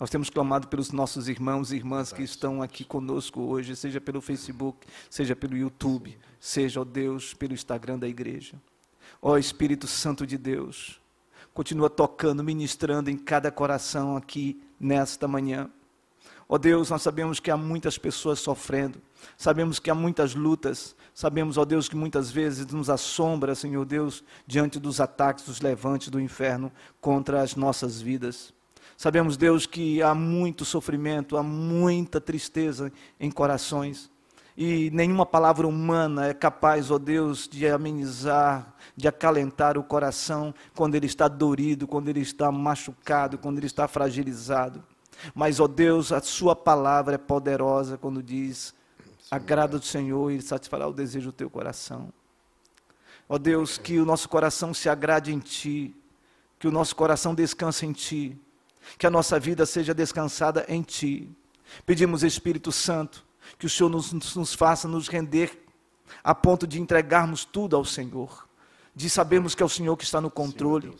Nós 0.00 0.10
temos 0.10 0.28
clamado 0.28 0.66
pelos 0.66 0.90
nossos 0.90 1.28
irmãos 1.28 1.70
e 1.70 1.76
irmãs 1.76 2.12
que 2.12 2.24
estão 2.24 2.60
aqui 2.60 2.82
conosco 2.82 3.40
hoje, 3.40 3.76
seja 3.76 4.00
pelo 4.00 4.20
Facebook, 4.20 4.84
seja 5.08 5.36
pelo 5.36 5.56
YouTube, 5.56 6.18
seja, 6.40 6.80
ó 6.80 6.84
Deus, 6.84 7.34
pelo 7.34 7.54
Instagram 7.54 8.00
da 8.00 8.08
igreja. 8.08 8.60
Ó 9.22 9.38
Espírito 9.38 9.86
Santo 9.86 10.26
de 10.26 10.36
Deus, 10.36 11.00
continua 11.54 11.88
tocando, 11.88 12.42
ministrando 12.42 13.08
em 13.08 13.16
cada 13.16 13.52
coração 13.52 14.16
aqui 14.16 14.60
nesta 14.80 15.28
manhã. 15.28 15.70
Ó 16.54 16.58
Deus, 16.58 16.90
nós 16.90 17.00
sabemos 17.00 17.40
que 17.40 17.50
há 17.50 17.56
muitas 17.56 17.96
pessoas 17.96 18.38
sofrendo, 18.38 19.00
sabemos 19.38 19.78
que 19.78 19.90
há 19.90 19.94
muitas 19.94 20.34
lutas, 20.34 20.94
sabemos, 21.14 21.56
ó 21.56 21.64
Deus, 21.64 21.88
que 21.88 21.96
muitas 21.96 22.30
vezes 22.30 22.66
nos 22.66 22.90
assombra, 22.90 23.54
Senhor 23.54 23.86
Deus, 23.86 24.22
diante 24.46 24.78
dos 24.78 25.00
ataques, 25.00 25.46
dos 25.46 25.62
levantes 25.62 26.10
do 26.10 26.20
inferno 26.20 26.70
contra 27.00 27.40
as 27.40 27.56
nossas 27.56 28.02
vidas. 28.02 28.52
Sabemos, 28.98 29.38
Deus, 29.38 29.64
que 29.64 30.02
há 30.02 30.14
muito 30.14 30.62
sofrimento, 30.66 31.38
há 31.38 31.42
muita 31.42 32.20
tristeza 32.20 32.92
em 33.18 33.30
corações. 33.30 34.10
E 34.54 34.90
nenhuma 34.90 35.24
palavra 35.24 35.66
humana 35.66 36.26
é 36.26 36.34
capaz, 36.34 36.90
ó 36.90 36.98
Deus, 36.98 37.48
de 37.48 37.66
amenizar, 37.66 38.74
de 38.94 39.08
acalentar 39.08 39.78
o 39.78 39.82
coração 39.82 40.54
quando 40.74 40.96
ele 40.96 41.06
está 41.06 41.28
dorido, 41.28 41.88
quando 41.88 42.10
ele 42.10 42.20
está 42.20 42.52
machucado, 42.52 43.38
quando 43.38 43.56
ele 43.56 43.66
está 43.66 43.88
fragilizado. 43.88 44.84
Mas, 45.34 45.60
ó 45.60 45.66
Deus, 45.66 46.12
a 46.12 46.20
Sua 46.20 46.54
palavra 46.56 47.14
é 47.14 47.18
poderosa 47.18 47.96
quando 47.96 48.22
diz: 48.22 48.74
agrada 49.30 49.78
do 49.78 49.84
Senhor 49.84 50.30
e 50.30 50.42
satisfará 50.42 50.86
o 50.86 50.92
desejo 50.92 51.30
do 51.30 51.32
teu 51.32 51.50
coração. 51.50 52.12
Ó 53.28 53.38
Deus, 53.38 53.78
que 53.78 53.98
o 53.98 54.04
nosso 54.04 54.28
coração 54.28 54.74
se 54.74 54.88
agrade 54.88 55.32
em 55.32 55.38
Ti, 55.38 55.94
que 56.58 56.68
o 56.68 56.72
nosso 56.72 56.94
coração 56.94 57.34
descanse 57.34 57.86
em 57.86 57.92
Ti, 57.92 58.38
que 58.98 59.06
a 59.06 59.10
nossa 59.10 59.38
vida 59.38 59.64
seja 59.64 59.94
descansada 59.94 60.64
em 60.68 60.82
Ti. 60.82 61.30
Pedimos, 61.86 62.22
Espírito 62.22 62.70
Santo, 62.70 63.24
que 63.58 63.66
o 63.66 63.70
Senhor 63.70 63.88
nos, 63.88 64.12
nos 64.12 64.54
faça 64.54 64.86
nos 64.86 65.08
render 65.08 65.64
a 66.22 66.34
ponto 66.34 66.66
de 66.66 66.80
entregarmos 66.80 67.44
tudo 67.44 67.74
ao 67.74 67.84
Senhor, 67.84 68.46
de 68.94 69.08
sabermos 69.08 69.54
que 69.54 69.62
é 69.62 69.66
o 69.66 69.68
Senhor 69.68 69.96
que 69.96 70.04
está 70.04 70.20
no 70.20 70.30
controle 70.30 70.94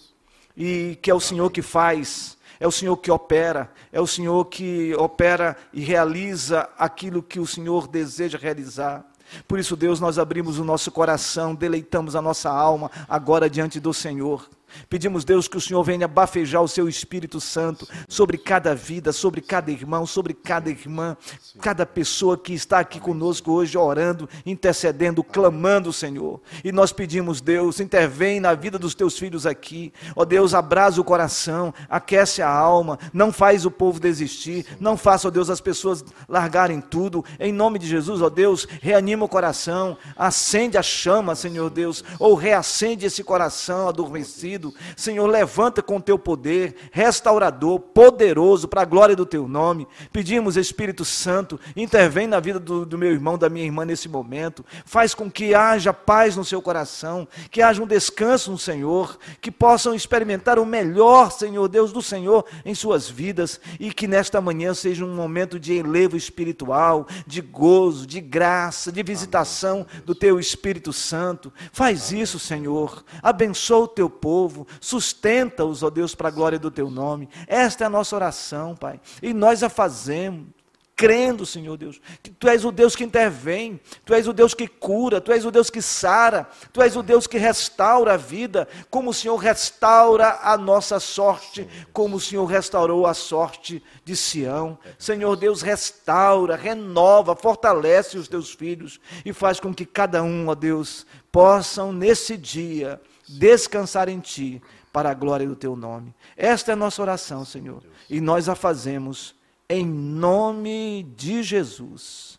e 0.57 0.99
que 1.03 1.11
é 1.11 1.15
o 1.15 1.21
Senhor 1.21 1.51
que 1.51 1.63
faz 1.63 2.39
é 2.63 2.67
o 2.69 2.71
Senhor 2.71 2.97
que 2.97 3.11
opera, 3.11 3.73
é 3.91 4.01
o 4.01 4.07
Senhor 4.07 4.45
que 4.45 4.95
opera 4.95 5.57
e 5.73 5.81
realiza 5.81 6.69
aquilo 6.79 7.21
que 7.21 7.41
o 7.41 7.47
Senhor 7.47 7.89
deseja 7.89 8.39
realizar. 8.39 9.05
Por 9.49 9.59
isso, 9.59 9.75
Deus, 9.75 9.99
nós 9.99 10.17
abrimos 10.17 10.61
o 10.61 10.65
nosso 10.65 10.93
coração, 10.93 11.57
deleitamos 11.57 12.15
a 12.15 12.23
nossa 12.23 12.49
alma 12.49 12.89
agora 13.09 13.51
diante 13.51 13.81
do 13.81 13.93
Senhor. 13.93 14.49
Pedimos, 14.89 15.25
Deus, 15.25 15.49
que 15.49 15.57
o 15.57 15.61
Senhor 15.61 15.83
venha 15.83 16.07
bafejar 16.07 16.63
o 16.63 16.69
seu 16.69 16.89
Espírito 16.89 17.41
Santo 17.41 17.87
sobre 18.09 18.39
cada 18.39 18.75
vida, 18.75 19.13
sobre 19.13 19.41
cada 19.41 19.71
irmão, 19.71 20.07
sobre 20.07 20.35
cada 20.35 20.71
irmã, 20.71 21.17
cada 21.61 21.85
pessoa 21.87 22.37
que 22.37 22.53
está 22.53 22.81
aqui 22.81 23.01
conosco 23.01 23.53
hoje, 23.53 23.77
orando, 23.77 24.29
intercedendo, 24.45 25.25
clamando, 25.25 25.93
Senhor. 25.93 26.41
E 26.63 26.71
nós 26.71 26.93
pedimos, 26.93 27.41
Deus, 27.41 27.81
intervém 27.81 28.41
na 28.41 28.55
vida 28.55 28.79
dos 28.79 28.95
teus 28.95 29.19
filhos 29.19 29.47
aqui. 29.47 29.93
Ó 30.15 30.25
Deus, 30.25 30.55
abraça 30.55 31.01
o 31.01 31.05
coração, 31.05 31.73
aquece 31.89 32.43
a 32.43 32.49
alma, 32.49 32.99
não 33.13 33.33
faz 33.33 33.65
o 33.65 33.71
povo 33.71 33.99
desistir, 33.99 34.67
não 34.79 34.97
faça, 34.97 35.29
ó 35.29 35.31
Deus, 35.31 35.49
as 35.51 35.61
pessoas 35.61 36.05
largarem 36.29 36.81
tudo. 36.81 37.25
Em 37.41 37.53
nome 37.53 37.79
de 37.79 37.87
Jesus, 37.87 38.21
ó 38.21 38.29
Deus, 38.29 38.67
reanima 38.81 39.25
o 39.25 39.29
coração, 39.29 39.97
acende 40.17 40.77
a 40.77 40.83
chama, 40.83 41.35
Senhor 41.35 41.71
Deus, 41.71 42.05
ou 42.19 42.35
reacende 42.35 43.07
esse 43.07 43.25
coração 43.25 43.89
adormecido 43.89 44.62
Senhor, 44.95 45.27
levanta 45.27 45.83
com 45.83 46.01
teu 46.01 46.19
poder, 46.19 46.77
restaurador, 46.93 47.81
poderoso, 47.81 48.69
para 48.69 48.83
a 48.83 48.85
glória 48.85 49.17
do 49.17 49.25
teu 49.25 49.49
nome. 49.49 49.89
Pedimos, 50.13 50.57
Espírito 50.57 51.05
Santo, 51.05 51.59
intervém 51.75 52.27
na 52.27 52.39
vida 52.39 52.61
do, 52.61 52.85
do 52.85 52.99
meu 52.99 53.11
irmão, 53.11 53.39
da 53.39 53.49
minha 53.49 53.65
irmã 53.65 53.85
nesse 53.85 54.09
momento. 54.09 54.65
Faz 54.85 55.15
com 55.15 55.31
que 55.31 55.55
haja 55.55 55.93
paz 55.93 56.37
no 56.37 56.45
seu 56.45 56.61
coração, 56.61 57.27
que 57.51 57.63
haja 57.63 57.83
um 57.83 57.87
descanso 57.87 58.51
no 58.51 58.59
Senhor, 58.59 59.19
que 59.41 59.51
possam 59.51 59.95
experimentar 59.95 60.59
o 60.59 60.67
melhor, 60.67 61.33
Senhor 61.33 61.67
Deus, 61.69 61.93
do 61.93 62.03
Senhor 62.03 62.45
em 62.65 62.75
suas 62.75 63.09
vidas 63.09 63.61
e 63.81 63.93
que 63.93 64.07
nesta 64.07 64.41
manhã 64.41 64.75
seja 64.75 65.05
um 65.05 65.15
momento 65.15 65.59
de 65.59 65.73
elevo 65.75 66.17
espiritual, 66.17 67.07
de 67.27 67.41
gozo, 67.41 68.07
de 68.07 68.21
graça, 68.21 68.93
de 68.93 69.03
visitação 69.03 69.87
do 70.05 70.15
teu 70.15 70.39
Espírito 70.39 70.93
Santo. 70.93 71.53
Faz 71.73 72.13
isso, 72.13 72.39
Senhor. 72.39 73.05
Abençoa 73.23 73.85
o 73.85 73.89
teu 73.89 74.11
povo 74.11 74.52
povo, 74.53 74.67
sustenta-os, 74.81 75.83
ó 75.83 75.91
Deus, 75.91 76.15
para 76.15 76.29
a 76.29 76.33
glória 76.33 76.59
do 76.59 76.71
teu 76.71 76.91
nome. 76.91 77.29
Esta 77.47 77.85
é 77.85 77.87
a 77.87 77.91
nossa 77.91 78.15
oração, 78.15 78.77
Pai, 78.77 79.01
e 79.23 79.33
nós 79.33 79.63
a 79.63 79.69
fazemos 79.69 80.47
crendo, 80.95 81.45
Senhor 81.45 81.77
Deus, 81.77 82.01
que 82.23 82.31
Tu 82.31 82.47
és 82.49 82.65
o 82.65 82.71
Deus 82.71 82.95
que 82.95 83.03
intervém, 83.03 83.81
Tu 84.05 84.15
és 84.15 84.29
o 84.29 84.33
Deus 84.33 84.55
que 84.55 84.69
cura, 84.69 85.21
Tu 85.21 85.33
és 85.33 85.45
o 85.45 85.51
Deus 85.51 85.69
que 85.69 85.83
sara, 85.83 86.49
Tu 86.73 86.81
és 86.81 86.95
o 86.95 87.03
Deus 87.03 87.27
que 87.27 87.39
restaura 87.39 88.15
a 88.15 88.17
vida, 88.17 88.69
como 88.89 89.11
o 89.11 89.15
Senhor 89.15 89.37
restaura 89.37 90.39
a 90.43 90.57
nossa 90.57 91.01
sorte, 91.01 91.67
como 91.93 92.17
o 92.17 92.21
Senhor 92.21 92.45
restaurou 92.45 93.05
a 93.05 93.15
sorte 93.15 93.83
de 94.05 94.15
Sião. 94.15 94.79
Senhor 94.97 95.35
Deus, 95.35 95.61
restaura, 95.61 96.55
renova, 96.55 97.35
fortalece 97.35 98.17
os 98.17 98.29
Teus 98.29 98.53
filhos 98.53 99.01
e 99.25 99.33
faz 99.33 99.59
com 99.59 99.75
que 99.75 99.87
cada 99.87 100.23
um, 100.23 100.47
ó 100.47 100.55
Deus, 100.55 101.05
possam 101.33 101.93
nesse 101.93 102.37
dia 102.37 103.01
descansar 103.39 104.09
em 104.09 104.21
Ti, 104.21 104.63
para 104.93 105.11
a 105.11 105.15
glória 105.15 105.49
do 105.49 105.57
Teu 105.57 105.75
nome. 105.75 106.15
Esta 106.37 106.73
é 106.73 106.75
a 106.75 106.77
nossa 106.77 107.01
oração, 107.01 107.45
Senhor, 107.45 107.83
e 108.11 108.21
nós 108.21 108.49
a 108.49 108.55
fazemos 108.55 109.35
em 109.69 109.87
nome 109.87 111.03
de 111.17 111.43
Jesus. 111.43 112.39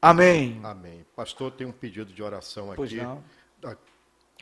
Amém. 0.00 0.60
Amém. 0.62 1.04
Pastor, 1.14 1.50
tem 1.52 1.66
um 1.66 1.72
pedido 1.72 2.12
de 2.12 2.22
oração 2.22 2.68
aqui. 2.68 2.76
Pois 2.76 2.92
não. 2.92 3.22
Da 3.60 3.76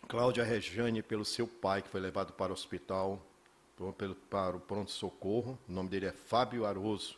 Cláudia 0.07 0.45
Rejane, 0.45 1.03
pelo 1.03 1.25
seu 1.25 1.47
pai, 1.47 1.83
que 1.83 1.89
foi 1.89 2.01
levado 2.01 2.33
para 2.33 2.51
o 2.51 2.53
hospital, 2.53 3.21
para 4.31 4.57
o 4.57 4.61
pronto-socorro. 4.61 5.59
O 5.69 5.73
nome 5.73 5.89
dele 5.89 6.07
é 6.07 6.13
Fábio 6.13 6.65
Aroso. 6.65 7.17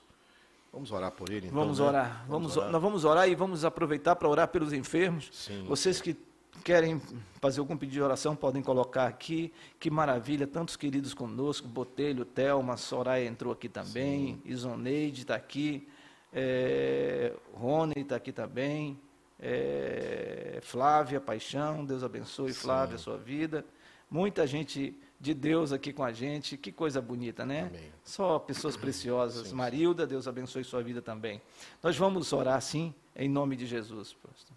Vamos 0.73 0.93
orar 0.93 1.11
por 1.11 1.29
ele, 1.29 1.49
então. 1.49 1.59
Vamos 1.59 1.81
né? 1.81 1.85
orar. 1.85 2.25
Vamos, 2.29 2.57
orar. 2.57 2.71
Nós 2.71 2.83
vamos 2.83 3.05
orar 3.05 3.29
e 3.29 3.35
vamos 3.35 3.65
aproveitar 3.65 4.15
para 4.15 4.29
orar 4.29 4.49
pelos 4.49 4.73
enfermos. 4.73 5.29
Sim. 5.33 5.65
Vocês 5.67 6.01
que 6.01 6.17
querem 6.61 7.01
fazer 7.41 7.61
algum 7.61 7.77
pedido 7.77 7.95
de 7.95 8.03
oração, 8.03 8.37
podem 8.37 8.63
colocar 8.63 9.07
aqui. 9.07 9.53
Que 9.79 9.91
maravilha, 9.91 10.47
tantos 10.47 10.77
queridos 10.77 11.15
conosco, 11.15 11.67
Botelho, 11.67 12.25
Thelma, 12.25 12.77
Soraya 12.77 13.27
entrou 13.27 13.53
aqui 13.53 13.69
também, 13.69 14.35
Sim. 14.35 14.43
Isoneide 14.45 15.23
está 15.23 15.35
aqui, 15.35 15.89
é, 16.33 17.33
Rony 17.55 17.95
está 17.97 18.17
aqui 18.17 18.33
também, 18.33 18.99
é, 19.41 20.61
Flávia 20.63 21.21
Paixão, 21.21 21.85
Deus 21.85 22.05
abençoe, 22.05 22.53
Sim. 22.53 22.61
Flávia, 22.61 22.97
a 22.97 22.99
sua 22.99 23.17
vida. 23.17 23.65
Muita 24.11 24.47
gente 24.47 24.97
de 25.21 25.35
Deus 25.35 25.73
aqui 25.73 25.93
com 25.93 26.03
a 26.03 26.13
gente, 26.13 26.57
que 26.57 26.73
coisa 26.73 27.01
bonita, 27.01 27.45
né? 27.45 27.69
Amém. 27.69 27.93
Só 28.03 28.39
pessoas 28.39 28.77
preciosas. 28.77 29.49
Sim. 29.49 29.55
Marilda, 29.55 30.07
Deus 30.07 30.27
abençoe 30.27 30.65
sua 30.65 30.83
vida 30.83 31.03
também. 31.03 31.41
Nós 31.83 31.97
vamos 31.97 32.33
orar, 32.33 32.61
sim, 32.61 32.95
em 33.15 33.29
nome 33.29 33.57
de 33.57 33.67
Jesus, 33.67 34.15
pastor. 34.15 34.57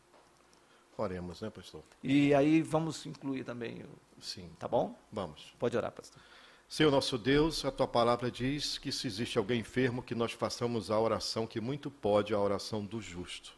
Oremos, 0.97 1.41
né, 1.41 1.49
pastor? 1.49 1.83
E 2.03 2.33
aí 2.33 2.61
vamos 2.61 3.05
incluir 3.05 3.43
também, 3.43 3.83
o... 3.83 4.21
Sim. 4.21 4.49
tá 4.59 4.67
bom? 4.67 4.97
Vamos. 5.11 5.53
Pode 5.59 5.75
orar, 5.75 5.91
pastor. 5.91 6.21
Senhor 6.69 6.89
nosso 6.91 7.17
Deus, 7.17 7.65
a 7.65 7.71
tua 7.71 7.87
palavra 7.87 8.31
diz 8.31 8.77
que 8.77 8.91
se 8.91 9.05
existe 9.05 9.37
alguém 9.37 9.59
enfermo, 9.59 10.01
que 10.01 10.15
nós 10.15 10.31
façamos 10.31 10.89
a 10.89 10.99
oração 10.99 11.45
que 11.45 11.59
muito 11.59 11.91
pode, 11.91 12.33
a 12.33 12.39
oração 12.39 12.83
do 12.83 13.01
justo. 13.01 13.53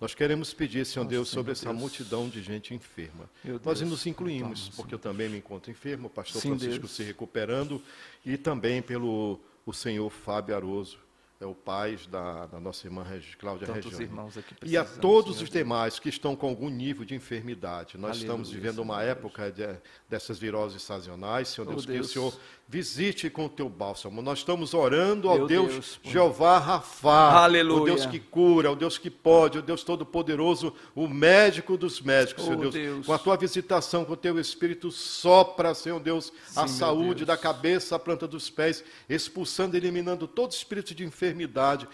Nós 0.00 0.14
queremos 0.14 0.54
pedir, 0.54 0.84
Senhor 0.86 1.04
Nossa, 1.04 1.14
Deus, 1.14 1.28
sobre 1.28 1.54
Senhor 1.54 1.70
essa 1.70 1.78
Deus. 1.78 1.78
multidão 1.78 2.28
de 2.28 2.42
gente 2.42 2.74
enferma. 2.74 3.28
Meu 3.44 3.60
Nós 3.62 3.80
Deus, 3.80 3.90
nos 3.90 4.06
incluímos, 4.06 4.60
vamos, 4.62 4.76
porque 4.76 4.94
eu 4.94 4.98
também 4.98 5.28
me 5.28 5.38
encontro 5.38 5.70
enfermo, 5.70 6.06
o 6.06 6.10
pastor 6.10 6.40
Sim, 6.40 6.48
Francisco 6.50 6.80
Deus. 6.80 6.92
se 6.92 7.02
recuperando, 7.02 7.82
e 8.24 8.38
também 8.38 8.80
pelo 8.80 9.38
o 9.64 9.72
senhor 9.74 10.08
Fábio 10.10 10.56
Aroso, 10.56 10.98
é 11.40 11.46
o 11.46 11.54
pai 11.54 11.98
da, 12.10 12.44
da, 12.44 12.60
nossa 12.60 12.86
irmã 12.86 13.02
Regi, 13.02 13.34
Cláudia 13.38 13.66
Tantos 13.66 13.84
Regiane. 13.92 14.04
irmãos 14.04 14.36
aqui 14.36 14.54
E 14.62 14.76
a 14.76 14.84
todos 14.84 15.36
Senhor 15.36 15.44
os 15.44 15.50
demais 15.50 15.98
que 15.98 16.10
estão 16.10 16.36
com 16.36 16.46
algum 16.46 16.68
nível 16.68 17.02
de 17.02 17.14
enfermidade. 17.14 17.96
Nós 17.96 18.10
Aleluia, 18.10 18.26
estamos 18.26 18.50
vivendo 18.50 18.80
uma 18.80 18.98
Senhor 18.98 19.08
época 19.10 19.50
de, 19.50 19.66
dessas 20.06 20.38
viroses 20.38 20.82
sazonais, 20.82 21.48
Senhor 21.48 21.66
Oh, 21.66 21.70
Deus, 21.70 21.86
que 21.86 21.92
Deus. 21.92 22.06
o 22.08 22.12
Senhor 22.12 22.34
visite 22.68 23.28
com 23.30 23.46
o 23.46 23.48
teu 23.48 23.68
bálsamo. 23.70 24.20
Nós 24.20 24.40
estamos 24.40 24.74
orando 24.74 25.28
ao 25.30 25.38
Meu 25.38 25.46
Deus, 25.46 25.72
Deus. 25.72 26.00
Jeová 26.04 26.58
Rafá, 26.58 27.42
Aleluia. 27.44 27.82
o 27.82 27.84
Deus 27.86 28.04
que 28.06 28.20
cura, 28.20 28.70
o 28.70 28.76
Deus 28.76 28.98
que 28.98 29.08
pode, 29.10 29.58
o 29.58 29.62
Deus 29.62 29.82
todo-poderoso, 29.82 30.74
o 30.94 31.08
médico 31.08 31.76
dos 31.78 32.02
médicos, 32.02 32.44
Oh, 32.44 32.48
Senhor 32.48 32.60
Deus. 32.60 32.74
Deus. 32.74 33.06
Com 33.06 33.12
a 33.14 33.18
tua 33.18 33.36
visitação, 33.38 34.04
com 34.04 34.12
o 34.12 34.16
teu 34.16 34.38
Espírito, 34.38 34.90
sopra, 34.90 35.72
Senhor 35.74 35.98
Deus, 36.00 36.30
a 36.50 36.50
Sim, 36.50 36.58
meu 36.60 36.68
saúde 36.68 37.14
Deus. 37.24 37.26
da 37.28 37.36
cabeça 37.38 37.96
à 37.96 37.98
planta 37.98 38.28
dos 38.28 38.50
pés, 38.50 38.84
expulsando, 39.08 39.74
eliminando 39.74 40.28
todo 40.28 40.52
espírito 40.52 40.94
de 40.94 41.02
enfermidade, 41.02 41.29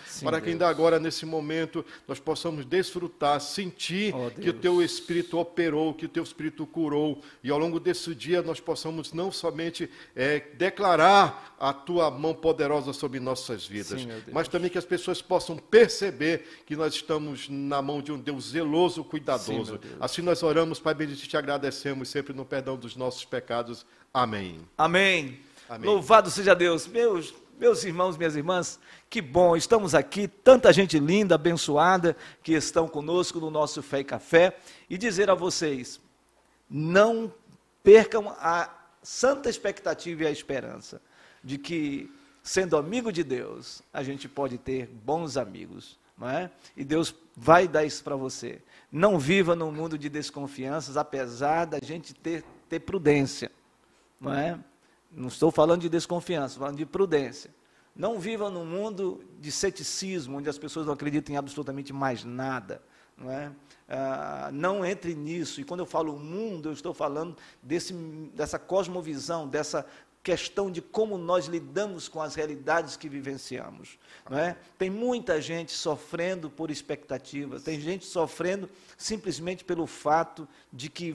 Sim, 0.07 0.25
para 0.25 0.39
que 0.41 0.47
Deus. 0.47 0.55
ainda 0.55 0.69
agora, 0.69 0.99
nesse 0.99 1.25
momento, 1.27 1.85
nós 2.07 2.19
possamos 2.19 2.65
desfrutar, 2.65 3.41
sentir 3.41 4.15
Oh, 4.15 4.31
que 4.31 4.51
o 4.51 4.53
teu 4.53 4.83
Espírito 4.83 5.39
operou, 5.39 5.93
que 5.95 6.07
o 6.07 6.09
teu 6.09 6.23
Espírito 6.23 6.67
curou, 6.67 7.21
e 7.43 7.51
ao 7.51 7.59
longo 7.59 7.79
desse 7.81 8.15
dia 8.15 8.43
nós 8.43 8.61
possamos 8.61 9.13
não 9.13 9.31
somente 9.33 9.91
eh, 10.15 10.41
declarar 10.55 11.57
a 11.59 11.73
tua 11.73 12.11
mão 12.11 12.35
poderosa 12.35 12.93
sobre 12.93 13.19
nossas 13.21 13.67
vidas, 13.67 14.01
Sim, 14.01 14.09
mas 14.33 14.49
também 14.49 14.71
que 14.71 14.79
as 14.79 14.85
pessoas 14.85 15.21
possam 15.23 15.57
perceber 15.57 16.63
que 16.67 16.77
nós 16.77 16.95
estamos 16.95 17.49
na 17.49 17.81
mão 17.83 18.01
de 18.03 18.13
um 18.13 18.19
Deus 18.19 18.51
zeloso, 18.51 19.03
Sim, 19.03 19.09
cuidadoso. 19.09 19.79
Deus. 19.79 19.95
assim 20.01 20.23
nós 20.23 20.43
oramos, 20.43 20.79
Pai 20.81 20.95
bendito, 20.95 21.23
e 21.23 21.27
te 21.29 21.37
agradecemos 21.37 22.09
sempre 22.09 22.33
no 22.33 22.45
perdão 22.45 22.77
dos 22.77 22.97
nossos 22.97 23.25
pecados. 23.25 23.87
Amém. 24.13 24.61
Amém. 24.77 25.41
Amém. 25.69 25.91
Louvado 25.91 26.31
seja 26.31 26.55
Deus. 26.55 26.87
Meus, 26.87 27.35
meus 27.59 27.85
irmãos, 27.85 28.17
minhas 28.17 28.37
irmãs, 28.37 28.79
que 29.09 29.21
bom, 29.21 29.57
estamos 29.57 29.95
aqui, 29.95 30.29
tanta 30.29 30.73
gente 30.73 30.99
linda, 30.99 31.35
abençoada, 31.35 32.17
que 32.43 32.53
estão 32.53 32.87
conosco 32.87 33.41
no 33.41 33.51
nosso 33.51 33.83
Fé 33.83 34.01
e 34.01 34.05
Café, 34.05 34.57
e 34.89 34.99
dizer 34.99 35.31
a 35.31 35.35
vocês, 35.35 36.01
não 36.69 37.33
percam 37.83 38.29
a 38.39 38.71
santa 39.03 39.49
expectativa 39.49 40.25
e 40.25 40.27
a 40.27 40.31
esperança 40.31 41.01
de 41.43 41.59
que, 41.59 42.13
sendo 42.43 42.77
amigo 42.77 43.13
de 43.13 43.23
Deus, 43.23 43.83
a 43.93 44.03
gente 44.03 44.29
pode 44.29 44.59
ter 44.59 44.87
bons 44.87 45.37
amigos, 45.37 45.99
não 46.19 46.29
é? 46.29 46.51
E 46.77 46.85
Deus 46.85 47.15
vai 47.37 47.69
dar 47.69 47.85
isso 47.85 48.03
para 48.03 48.17
você. 48.17 48.61
Não 48.91 49.19
viva 49.19 49.55
num 49.55 49.71
mundo 49.71 49.97
de 49.97 50.09
desconfianças, 50.09 50.97
apesar 50.97 51.67
da 51.67 51.79
gente 51.81 52.15
ter, 52.15 52.43
ter 52.69 52.81
prudência, 52.81 53.51
não 54.21 54.33
é? 54.33 54.59
Não 55.11 55.29
estou 55.29 55.51
falando 55.51 55.83
de 55.83 55.89
desconfiança, 55.89 56.55
estou 56.55 56.61
falando 56.61 56.79
de 56.79 56.87
prudência. 56.87 57.55
Não 57.95 58.19
viva 58.19 58.51
num 58.51 58.65
mundo 58.65 59.25
de 59.41 59.51
ceticismo, 59.51 60.37
onde 60.37 60.51
as 60.51 60.59
pessoas 60.59 60.87
não 60.87 60.93
acreditam 60.93 61.35
em 61.35 61.39
absolutamente 61.39 61.93
mais 61.93 62.25
nada. 62.25 62.83
Não, 63.17 63.31
é? 63.31 63.51
Ah, 63.89 64.51
não 64.53 64.85
entre 64.85 65.15
nisso. 65.15 65.61
E 65.61 65.65
quando 65.65 65.81
eu 65.81 65.87
falo 65.87 66.19
mundo, 66.19 66.69
eu 66.69 66.73
estou 66.75 66.93
falando 66.93 67.37
desse, 67.63 67.95
dessa 68.35 68.59
cosmovisão, 68.59 69.49
dessa 69.49 69.87
questão 70.23 70.71
de 70.73 70.83
como 70.83 71.17
nós 71.17 71.47
lidamos 71.47 72.09
com 72.09 72.21
as 72.21 72.35
realidades 72.35 72.97
que 72.97 73.09
vivenciamos. 73.09 73.97
Não 74.29 74.37
é? 74.37 74.57
Tem 74.77 74.91
muita 74.91 75.41
gente 75.41 75.71
sofrendo 75.71 76.51
por 76.51 76.69
expectativas, 76.69 77.63
tem 77.63 77.81
gente 77.81 78.05
sofrendo 78.05 78.69
simplesmente 78.99 79.65
pelo 79.65 79.87
fato 79.87 80.49
de 80.73 80.91
que 80.91 81.15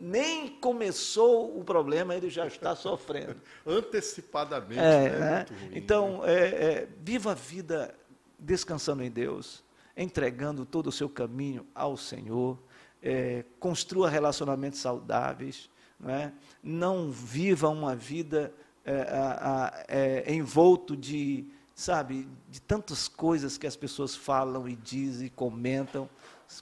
nem 0.00 0.48
começou 0.48 1.58
o 1.58 1.62
problema, 1.62 2.14
ele 2.14 2.30
já 2.30 2.46
está 2.46 2.74
sofrendo. 2.74 3.36
Antecipadamente, 3.66 4.80
É, 4.80 5.10
né? 5.10 5.18
né? 5.18 5.36
Muito 5.36 5.54
ruim, 5.54 5.70
então, 5.74 6.22
é, 6.24 6.46
é, 6.46 6.88
viva 7.02 7.32
a 7.32 7.34
vida 7.34 7.94
descansando 8.38 9.02
em 9.02 9.10
Deus, 9.10 9.62
entregando 9.96 10.64
todo 10.64 10.86
o 10.86 10.92
seu 10.92 11.08
caminho 11.08 11.66
ao 11.74 11.96
Senhor, 11.96 12.58
é, 13.02 13.44
construa 13.58 14.08
relacionamentos 14.08 14.80
saudáveis, 14.80 15.68
não, 15.98 16.10
é? 16.10 16.32
não 16.62 17.10
viva 17.10 17.68
uma 17.68 17.94
vida 17.94 18.52
é, 18.84 20.24
é, 20.26 20.34
envolto 20.34 20.96
de, 20.96 21.46
sabe, 21.74 22.26
de 22.48 22.60
tantas 22.60 23.08
coisas 23.08 23.58
que 23.58 23.66
as 23.66 23.76
pessoas 23.76 24.16
falam 24.16 24.68
e 24.68 24.74
dizem 24.74 25.26
e 25.26 25.30
comentam. 25.30 26.08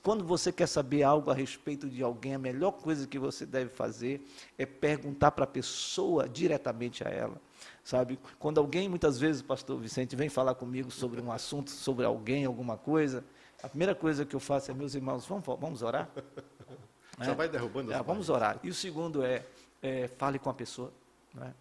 Quando 0.02 0.24
você 0.24 0.52
quer 0.52 0.66
saber 0.66 1.02
algo 1.02 1.30
a 1.30 1.34
respeito 1.34 1.88
de 1.88 2.02
alguém, 2.02 2.34
a 2.34 2.38
melhor 2.38 2.72
coisa 2.72 3.06
que 3.06 3.18
você 3.18 3.46
deve 3.46 3.70
fazer 3.70 4.26
é 4.58 4.66
perguntar 4.66 5.30
para 5.30 5.44
a 5.44 5.46
pessoa 5.46 6.28
diretamente 6.28 7.06
a 7.06 7.10
ela. 7.10 7.40
Sabe? 7.82 8.18
Quando 8.38 8.58
alguém, 8.58 8.88
muitas 8.88 9.18
vezes, 9.18 9.40
pastor 9.40 9.78
Vicente, 9.80 10.14
vem 10.14 10.28
falar 10.28 10.54
comigo 10.54 10.90
sobre 10.90 11.20
um 11.20 11.32
assunto, 11.32 11.70
sobre 11.70 12.04
alguém, 12.04 12.44
alguma 12.44 12.76
coisa, 12.76 13.24
a 13.62 13.68
primeira 13.68 13.94
coisa 13.94 14.26
que 14.26 14.36
eu 14.36 14.40
faço 14.40 14.70
é, 14.70 14.74
meus 14.74 14.94
irmãos, 14.94 15.26
vamos, 15.26 15.44
vamos 15.44 15.82
orar? 15.82 16.08
Já 17.18 17.30
né? 17.30 17.34
vai 17.34 17.48
derrubando 17.48 17.92
as 17.92 17.98
É, 17.98 18.02
vamos 18.02 18.28
orar. 18.28 18.60
E 18.62 18.68
o 18.68 18.74
segundo 18.74 19.24
é, 19.24 19.44
é, 19.82 20.06
fale 20.06 20.38
com 20.38 20.50
a 20.50 20.54
pessoa. 20.54 20.92
Não 21.34 21.44
é? 21.44 21.54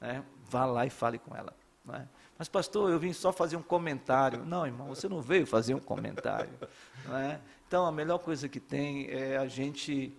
Né? 0.00 0.24
Vá 0.48 0.64
lá 0.64 0.86
e 0.86 0.90
fale 0.90 1.18
com 1.18 1.34
ela. 1.36 1.52
não 1.84 1.94
é? 1.94 2.08
Mas, 2.40 2.48
pastor, 2.48 2.90
eu 2.90 2.98
vim 2.98 3.12
só 3.12 3.34
fazer 3.34 3.56
um 3.56 3.62
comentário. 3.62 4.46
Não, 4.46 4.64
irmão, 4.64 4.88
você 4.88 5.06
não 5.06 5.20
veio 5.20 5.46
fazer 5.46 5.74
um 5.74 5.78
comentário. 5.78 6.48
é? 7.12 7.38
Então, 7.68 7.84
a 7.84 7.92
melhor 7.92 8.16
coisa 8.16 8.48
que 8.48 8.58
tem 8.58 9.10
é 9.10 9.36
a 9.36 9.46
gente 9.46 10.10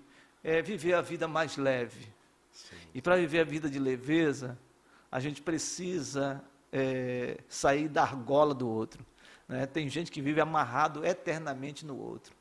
é, 0.43 0.62
viver 0.62 0.93
a 0.93 1.01
vida 1.01 1.27
mais 1.27 1.57
leve. 1.57 2.07
E 2.93 3.01
para 3.01 3.15
viver 3.15 3.39
a 3.39 3.43
vida 3.43 3.67
de 3.67 3.79
leveza, 3.79 4.55
a 5.12 5.19
gente 5.19 5.41
precisa 5.41 6.43
é, 6.71 7.39
sair 7.49 7.88
da 7.88 8.03
argola 8.03 8.53
do 8.53 8.69
outro. 8.69 9.03
né? 9.47 9.65
Tem 9.65 9.89
gente 9.89 10.12
que 10.12 10.21
vive 10.21 10.39
amarrado 10.39 11.03
eternamente 11.03 11.84
no 11.84 11.97
outro, 11.97 12.36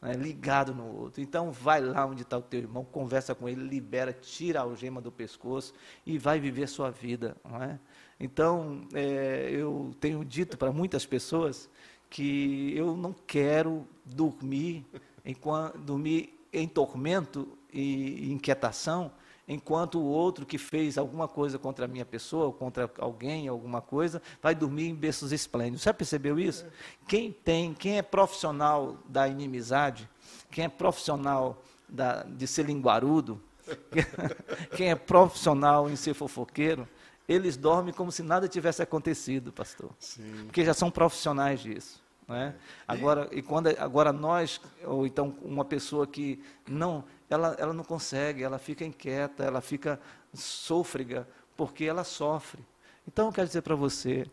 né? 0.00 0.14
ligado 0.14 0.74
no 0.74 0.96
outro. 0.96 1.20
Então, 1.20 1.52
vai 1.52 1.82
lá 1.82 2.06
onde 2.06 2.22
está 2.22 2.38
o 2.38 2.42
teu 2.42 2.60
irmão, 2.60 2.86
conversa 2.86 3.34
com 3.34 3.46
ele, 3.46 3.68
libera, 3.68 4.14
tira 4.14 4.60
a 4.60 4.62
algema 4.62 4.98
do 4.98 5.12
pescoço 5.12 5.74
e 6.06 6.16
vai 6.16 6.40
viver 6.40 6.66
sua 6.68 6.90
vida. 6.90 7.36
Não 7.44 7.62
é? 7.62 7.78
Então, 8.18 8.82
é, 8.94 9.48
eu 9.50 9.94
tenho 10.00 10.24
dito 10.24 10.56
para 10.56 10.72
muitas 10.72 11.04
pessoas 11.04 11.68
que 12.08 12.72
eu 12.74 12.96
não 12.96 13.14
quero 13.26 13.86
dormir, 14.04 14.86
enquanto, 15.24 15.76
dormir 15.78 16.38
em 16.52 16.66
tormento 16.66 17.46
e 17.72 18.32
inquietação, 18.32 19.12
enquanto 19.46 19.98
o 19.98 20.04
outro 20.04 20.46
que 20.46 20.58
fez 20.58 20.96
alguma 20.96 21.28
coisa 21.28 21.58
contra 21.58 21.84
a 21.84 21.88
minha 21.88 22.04
pessoa, 22.04 22.46
ou 22.46 22.52
contra 22.52 22.90
alguém, 22.98 23.48
alguma 23.48 23.80
coisa, 23.80 24.22
vai 24.42 24.54
dormir 24.54 24.88
em 24.88 24.94
berços 24.94 25.30
esplêndidos. 25.32 25.82
Já 25.82 25.92
percebeu 25.92 26.38
isso? 26.38 26.64
Quem 27.06 27.30
tem, 27.32 27.74
quem 27.74 27.98
é 27.98 28.02
profissional 28.02 28.96
da 29.06 29.28
inimizade, 29.28 30.08
quem 30.50 30.64
é 30.64 30.68
profissional 30.68 31.62
da, 31.88 32.22
de 32.22 32.46
ser 32.46 32.64
linguarudo, 32.64 33.40
quem 34.76 34.90
é 34.90 34.94
profissional 34.94 35.90
em 35.90 35.96
ser 35.96 36.14
fofoqueiro, 36.14 36.88
eles 37.28 37.56
dormem 37.56 37.92
como 37.92 38.12
se 38.12 38.22
nada 38.22 38.48
tivesse 38.48 38.82
acontecido, 38.82 39.52
pastor. 39.52 39.90
Sim. 39.98 40.44
Porque 40.46 40.64
já 40.64 40.74
são 40.74 40.90
profissionais 40.90 41.60
disso. 41.60 42.04
Não 42.26 42.34
é? 42.34 42.54
Agora, 42.86 43.28
e 43.30 43.40
quando, 43.40 43.68
agora 43.78 44.12
nós, 44.12 44.60
ou 44.84 45.06
então 45.06 45.36
uma 45.42 45.64
pessoa 45.64 46.06
que 46.06 46.42
não, 46.68 47.04
ela, 47.30 47.54
ela 47.58 47.72
não 47.72 47.84
consegue, 47.84 48.42
ela 48.42 48.58
fica 48.58 48.84
inquieta, 48.84 49.44
ela 49.44 49.60
fica 49.60 50.00
sôfrega, 50.34 51.28
porque 51.56 51.84
ela 51.84 52.02
sofre. 52.02 52.64
Então, 53.06 53.26
eu 53.26 53.32
quero 53.32 53.46
dizer 53.46 53.62
para 53.62 53.76
você, 53.76 54.26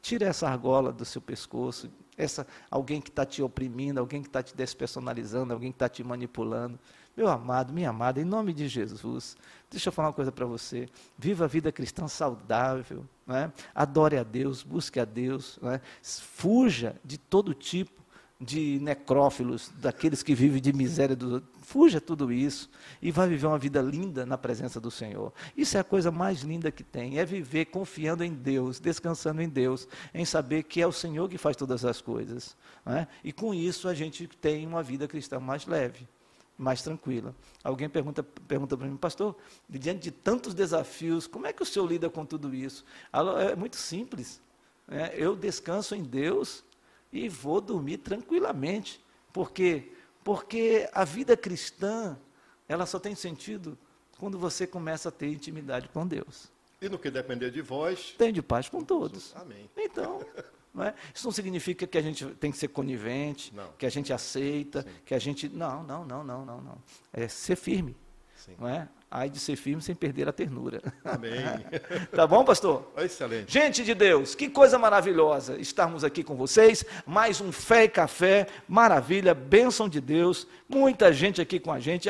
tire 0.00 0.24
essa 0.24 0.48
argola 0.48 0.90
do 0.90 1.04
seu 1.04 1.20
pescoço, 1.20 1.90
essa, 2.16 2.46
alguém 2.70 3.00
que 3.00 3.10
está 3.10 3.26
te 3.26 3.42
oprimindo, 3.42 4.00
alguém 4.00 4.22
que 4.22 4.28
está 4.28 4.42
te 4.42 4.56
despersonalizando, 4.56 5.52
alguém 5.52 5.70
que 5.70 5.76
está 5.76 5.88
te 5.88 6.02
manipulando. 6.02 6.78
Meu 7.16 7.28
amado, 7.28 7.72
minha 7.72 7.90
amada, 7.90 8.20
em 8.20 8.24
nome 8.24 8.52
de 8.52 8.66
Jesus, 8.66 9.36
deixa 9.70 9.88
eu 9.88 9.92
falar 9.92 10.08
uma 10.08 10.14
coisa 10.14 10.32
para 10.32 10.46
você. 10.46 10.88
Viva 11.16 11.44
a 11.44 11.48
vida 11.48 11.70
cristã 11.70 12.08
saudável, 12.08 13.04
não 13.24 13.36
é? 13.36 13.52
adore 13.72 14.18
a 14.18 14.24
Deus, 14.24 14.64
busque 14.64 14.98
a 14.98 15.04
Deus, 15.04 15.58
não 15.62 15.70
é? 15.70 15.80
fuja 16.02 16.96
de 17.04 17.16
todo 17.16 17.54
tipo 17.54 18.02
de 18.40 18.80
necrófilos, 18.80 19.72
daqueles 19.76 20.22
que 20.22 20.34
vivem 20.34 20.60
de 20.60 20.72
miséria 20.72 21.14
do 21.14 21.42
Fuja 21.62 21.98
tudo 21.98 22.30
isso 22.30 22.68
e 23.00 23.10
vai 23.10 23.26
viver 23.26 23.46
uma 23.46 23.58
vida 23.58 23.80
linda 23.80 24.26
na 24.26 24.36
presença 24.36 24.78
do 24.78 24.90
Senhor. 24.90 25.32
Isso 25.56 25.78
é 25.78 25.80
a 25.80 25.84
coisa 25.84 26.10
mais 26.10 26.42
linda 26.42 26.70
que 26.70 26.84
tem, 26.84 27.18
é 27.18 27.24
viver 27.24 27.66
confiando 27.66 28.22
em 28.22 28.34
Deus, 28.34 28.78
descansando 28.78 29.40
em 29.40 29.48
Deus, 29.48 29.88
em 30.12 30.26
saber 30.26 30.64
que 30.64 30.82
é 30.82 30.86
o 30.86 30.92
Senhor 30.92 31.26
que 31.26 31.38
faz 31.38 31.56
todas 31.56 31.84
as 31.84 32.02
coisas. 32.02 32.54
não 32.84 32.94
é? 32.94 33.08
E 33.22 33.32
com 33.32 33.54
isso 33.54 33.88
a 33.88 33.94
gente 33.94 34.26
tem 34.26 34.66
uma 34.66 34.82
vida 34.82 35.08
cristã 35.08 35.40
mais 35.40 35.64
leve 35.64 36.06
mais 36.56 36.82
tranquila. 36.82 37.34
Alguém 37.62 37.88
pergunta 37.88 38.22
pergunta 38.22 38.76
para 38.76 38.86
mim, 38.86 38.96
pastor, 38.96 39.36
diante 39.68 40.00
de 40.02 40.10
tantos 40.10 40.54
desafios, 40.54 41.26
como 41.26 41.46
é 41.46 41.52
que 41.52 41.62
o 41.62 41.66
senhor 41.66 41.86
lida 41.86 42.08
com 42.08 42.24
tudo 42.24 42.54
isso? 42.54 42.84
É 43.50 43.56
muito 43.56 43.76
simples. 43.76 44.40
né? 44.86 45.12
Eu 45.14 45.34
descanso 45.34 45.94
em 45.94 46.02
Deus 46.02 46.64
e 47.12 47.28
vou 47.28 47.60
dormir 47.60 47.98
tranquilamente. 47.98 49.00
Por 49.32 49.50
quê? 49.50 49.92
Porque 50.22 50.88
a 50.92 51.04
vida 51.04 51.36
cristã, 51.36 52.16
ela 52.68 52.86
só 52.86 52.98
tem 52.98 53.14
sentido 53.14 53.76
quando 54.18 54.38
você 54.38 54.66
começa 54.66 55.08
a 55.08 55.12
ter 55.12 55.28
intimidade 55.28 55.88
com 55.88 56.06
Deus. 56.06 56.52
E 56.80 56.88
no 56.88 56.98
que 56.98 57.10
depender 57.10 57.50
de 57.50 57.60
vós. 57.62 58.14
Tenho 58.16 58.32
de 58.32 58.42
paz 58.42 58.68
com 58.68 58.82
todos. 58.82 59.34
Amém. 59.36 59.68
Então, 59.76 60.20
não 60.74 60.84
é? 60.84 60.94
isso 61.14 61.24
não 61.24 61.32
significa 61.32 61.86
que 61.86 61.96
a 61.96 62.02
gente 62.02 62.26
tem 62.34 62.50
que 62.50 62.58
ser 62.58 62.68
conivente, 62.68 63.54
Não. 63.54 63.70
que 63.78 63.86
a 63.86 63.90
gente 63.90 64.12
aceita, 64.12 64.82
Sim. 64.82 64.88
que 65.04 65.14
a 65.14 65.18
gente. 65.18 65.48
Não, 65.48 65.84
não, 65.84 66.04
não, 66.04 66.24
não, 66.24 66.44
não, 66.44 66.60
não. 66.60 66.78
É 67.12 67.28
ser 67.28 67.56
firme. 67.56 67.96
Sim. 68.44 68.52
Não 68.60 68.68
é? 68.68 68.86
Ai 69.10 69.30
de 69.30 69.38
ser 69.38 69.56
firme 69.56 69.80
sem 69.80 69.94
perder 69.94 70.28
a 70.28 70.32
ternura. 70.32 70.82
Amém. 71.02 71.32
tá 72.14 72.26
bom, 72.26 72.44
pastor? 72.44 72.92
Excelente. 72.98 73.50
Gente 73.50 73.82
de 73.82 73.94
Deus, 73.94 74.34
que 74.34 74.50
coisa 74.50 74.78
maravilhosa 74.78 75.56
estarmos 75.56 76.04
aqui 76.04 76.22
com 76.22 76.34
vocês. 76.34 76.84
Mais 77.06 77.40
um 77.40 77.50
Fé 77.50 77.84
e 77.84 77.88
Café, 77.88 78.46
maravilha, 78.68 79.32
bênção 79.32 79.88
de 79.88 79.98
Deus. 79.98 80.46
Muita 80.68 81.10
gente 81.10 81.40
aqui 81.40 81.58
com 81.58 81.72
a 81.72 81.80
gente. 81.80 82.06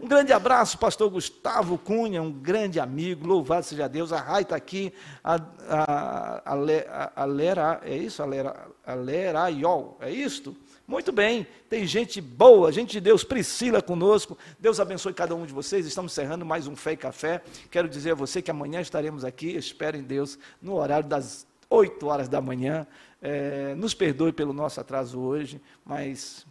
Um 0.00 0.08
grande 0.08 0.32
abraço, 0.32 0.78
pastor 0.78 1.10
Gustavo 1.10 1.76
Cunha, 1.76 2.22
um 2.22 2.32
grande 2.32 2.80
amigo. 2.80 3.26
Louvado 3.26 3.66
seja 3.66 3.86
Deus. 3.86 4.10
A 4.10 4.20
Rai 4.20 4.40
está 4.40 4.56
aqui. 4.56 4.90
A, 5.22 5.34
a, 5.68 6.42
a, 6.46 7.12
a 7.14 7.24
Lera, 7.26 7.80
é 7.84 7.94
isso? 7.94 8.22
A 8.22 8.26
Lera, 8.26 8.68
a 8.86 8.94
Leraiol, 8.94 9.98
é 10.00 10.10
isto? 10.10 10.56
Muito 10.86 11.10
bem, 11.12 11.46
tem 11.70 11.86
gente 11.86 12.20
boa, 12.20 12.70
gente 12.70 12.92
de 12.92 13.00
Deus, 13.00 13.24
Priscila 13.24 13.80
conosco. 13.80 14.36
Deus 14.58 14.78
abençoe 14.78 15.14
cada 15.14 15.34
um 15.34 15.46
de 15.46 15.52
vocês. 15.52 15.86
Estamos 15.86 16.12
encerrando 16.12 16.44
mais 16.44 16.66
um 16.66 16.76
Fé 16.76 16.92
e 16.92 16.96
Café. 16.96 17.42
Quero 17.70 17.88
dizer 17.88 18.10
a 18.10 18.14
você 18.14 18.42
que 18.42 18.50
amanhã 18.50 18.82
estaremos 18.82 19.24
aqui. 19.24 19.56
Espero 19.56 19.96
em 19.96 20.02
Deus 20.02 20.38
no 20.60 20.74
horário 20.74 21.08
das 21.08 21.46
8 21.70 22.06
horas 22.06 22.28
da 22.28 22.38
manhã. 22.38 22.86
É, 23.22 23.74
nos 23.76 23.94
perdoe 23.94 24.30
pelo 24.30 24.52
nosso 24.52 24.78
atraso 24.78 25.18
hoje, 25.18 25.58
mas 25.86 26.46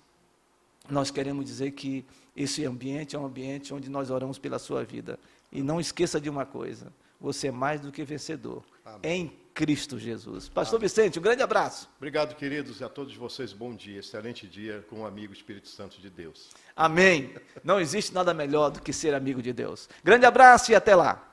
nós 0.89 1.11
queremos 1.11 1.45
dizer 1.45 1.71
que 1.71 2.03
esse 2.35 2.65
ambiente 2.65 3.15
é 3.15 3.19
um 3.19 3.25
ambiente 3.27 3.71
onde 3.71 3.87
nós 3.87 4.09
oramos 4.09 4.39
pela 4.39 4.57
sua 4.57 4.83
vida. 4.83 5.19
E 5.51 5.61
não 5.61 5.79
esqueça 5.79 6.19
de 6.19 6.27
uma 6.27 6.43
coisa: 6.43 6.91
você 7.21 7.49
é 7.49 7.51
mais 7.51 7.81
do 7.81 7.91
que 7.91 8.03
vencedor 8.03 8.63
Amém. 8.83 8.99
em 9.03 9.42
Cristo 9.53 9.99
Jesus. 9.99 10.49
Pastor 10.49 10.79
Vicente, 10.79 11.19
um 11.19 11.21
grande 11.21 11.43
abraço. 11.43 11.89
Obrigado, 11.97 12.35
queridos, 12.35 12.79
e 12.79 12.83
a 12.83 12.89
todos 12.89 13.15
vocês, 13.15 13.53
bom 13.53 13.75
dia, 13.75 13.99
excelente 13.99 14.47
dia 14.47 14.83
com 14.89 15.01
o 15.01 15.05
amigo 15.05 15.33
Espírito 15.33 15.67
Santo 15.67 16.01
de 16.01 16.09
Deus. 16.09 16.49
Amém. 16.75 17.35
Não 17.63 17.79
existe 17.79 18.13
nada 18.13 18.33
melhor 18.33 18.71
do 18.71 18.81
que 18.81 18.91
ser 18.91 19.13
amigo 19.13 19.41
de 19.41 19.53
Deus. 19.53 19.87
Grande 20.03 20.25
abraço 20.25 20.71
e 20.71 20.75
até 20.75 20.95
lá. 20.95 21.32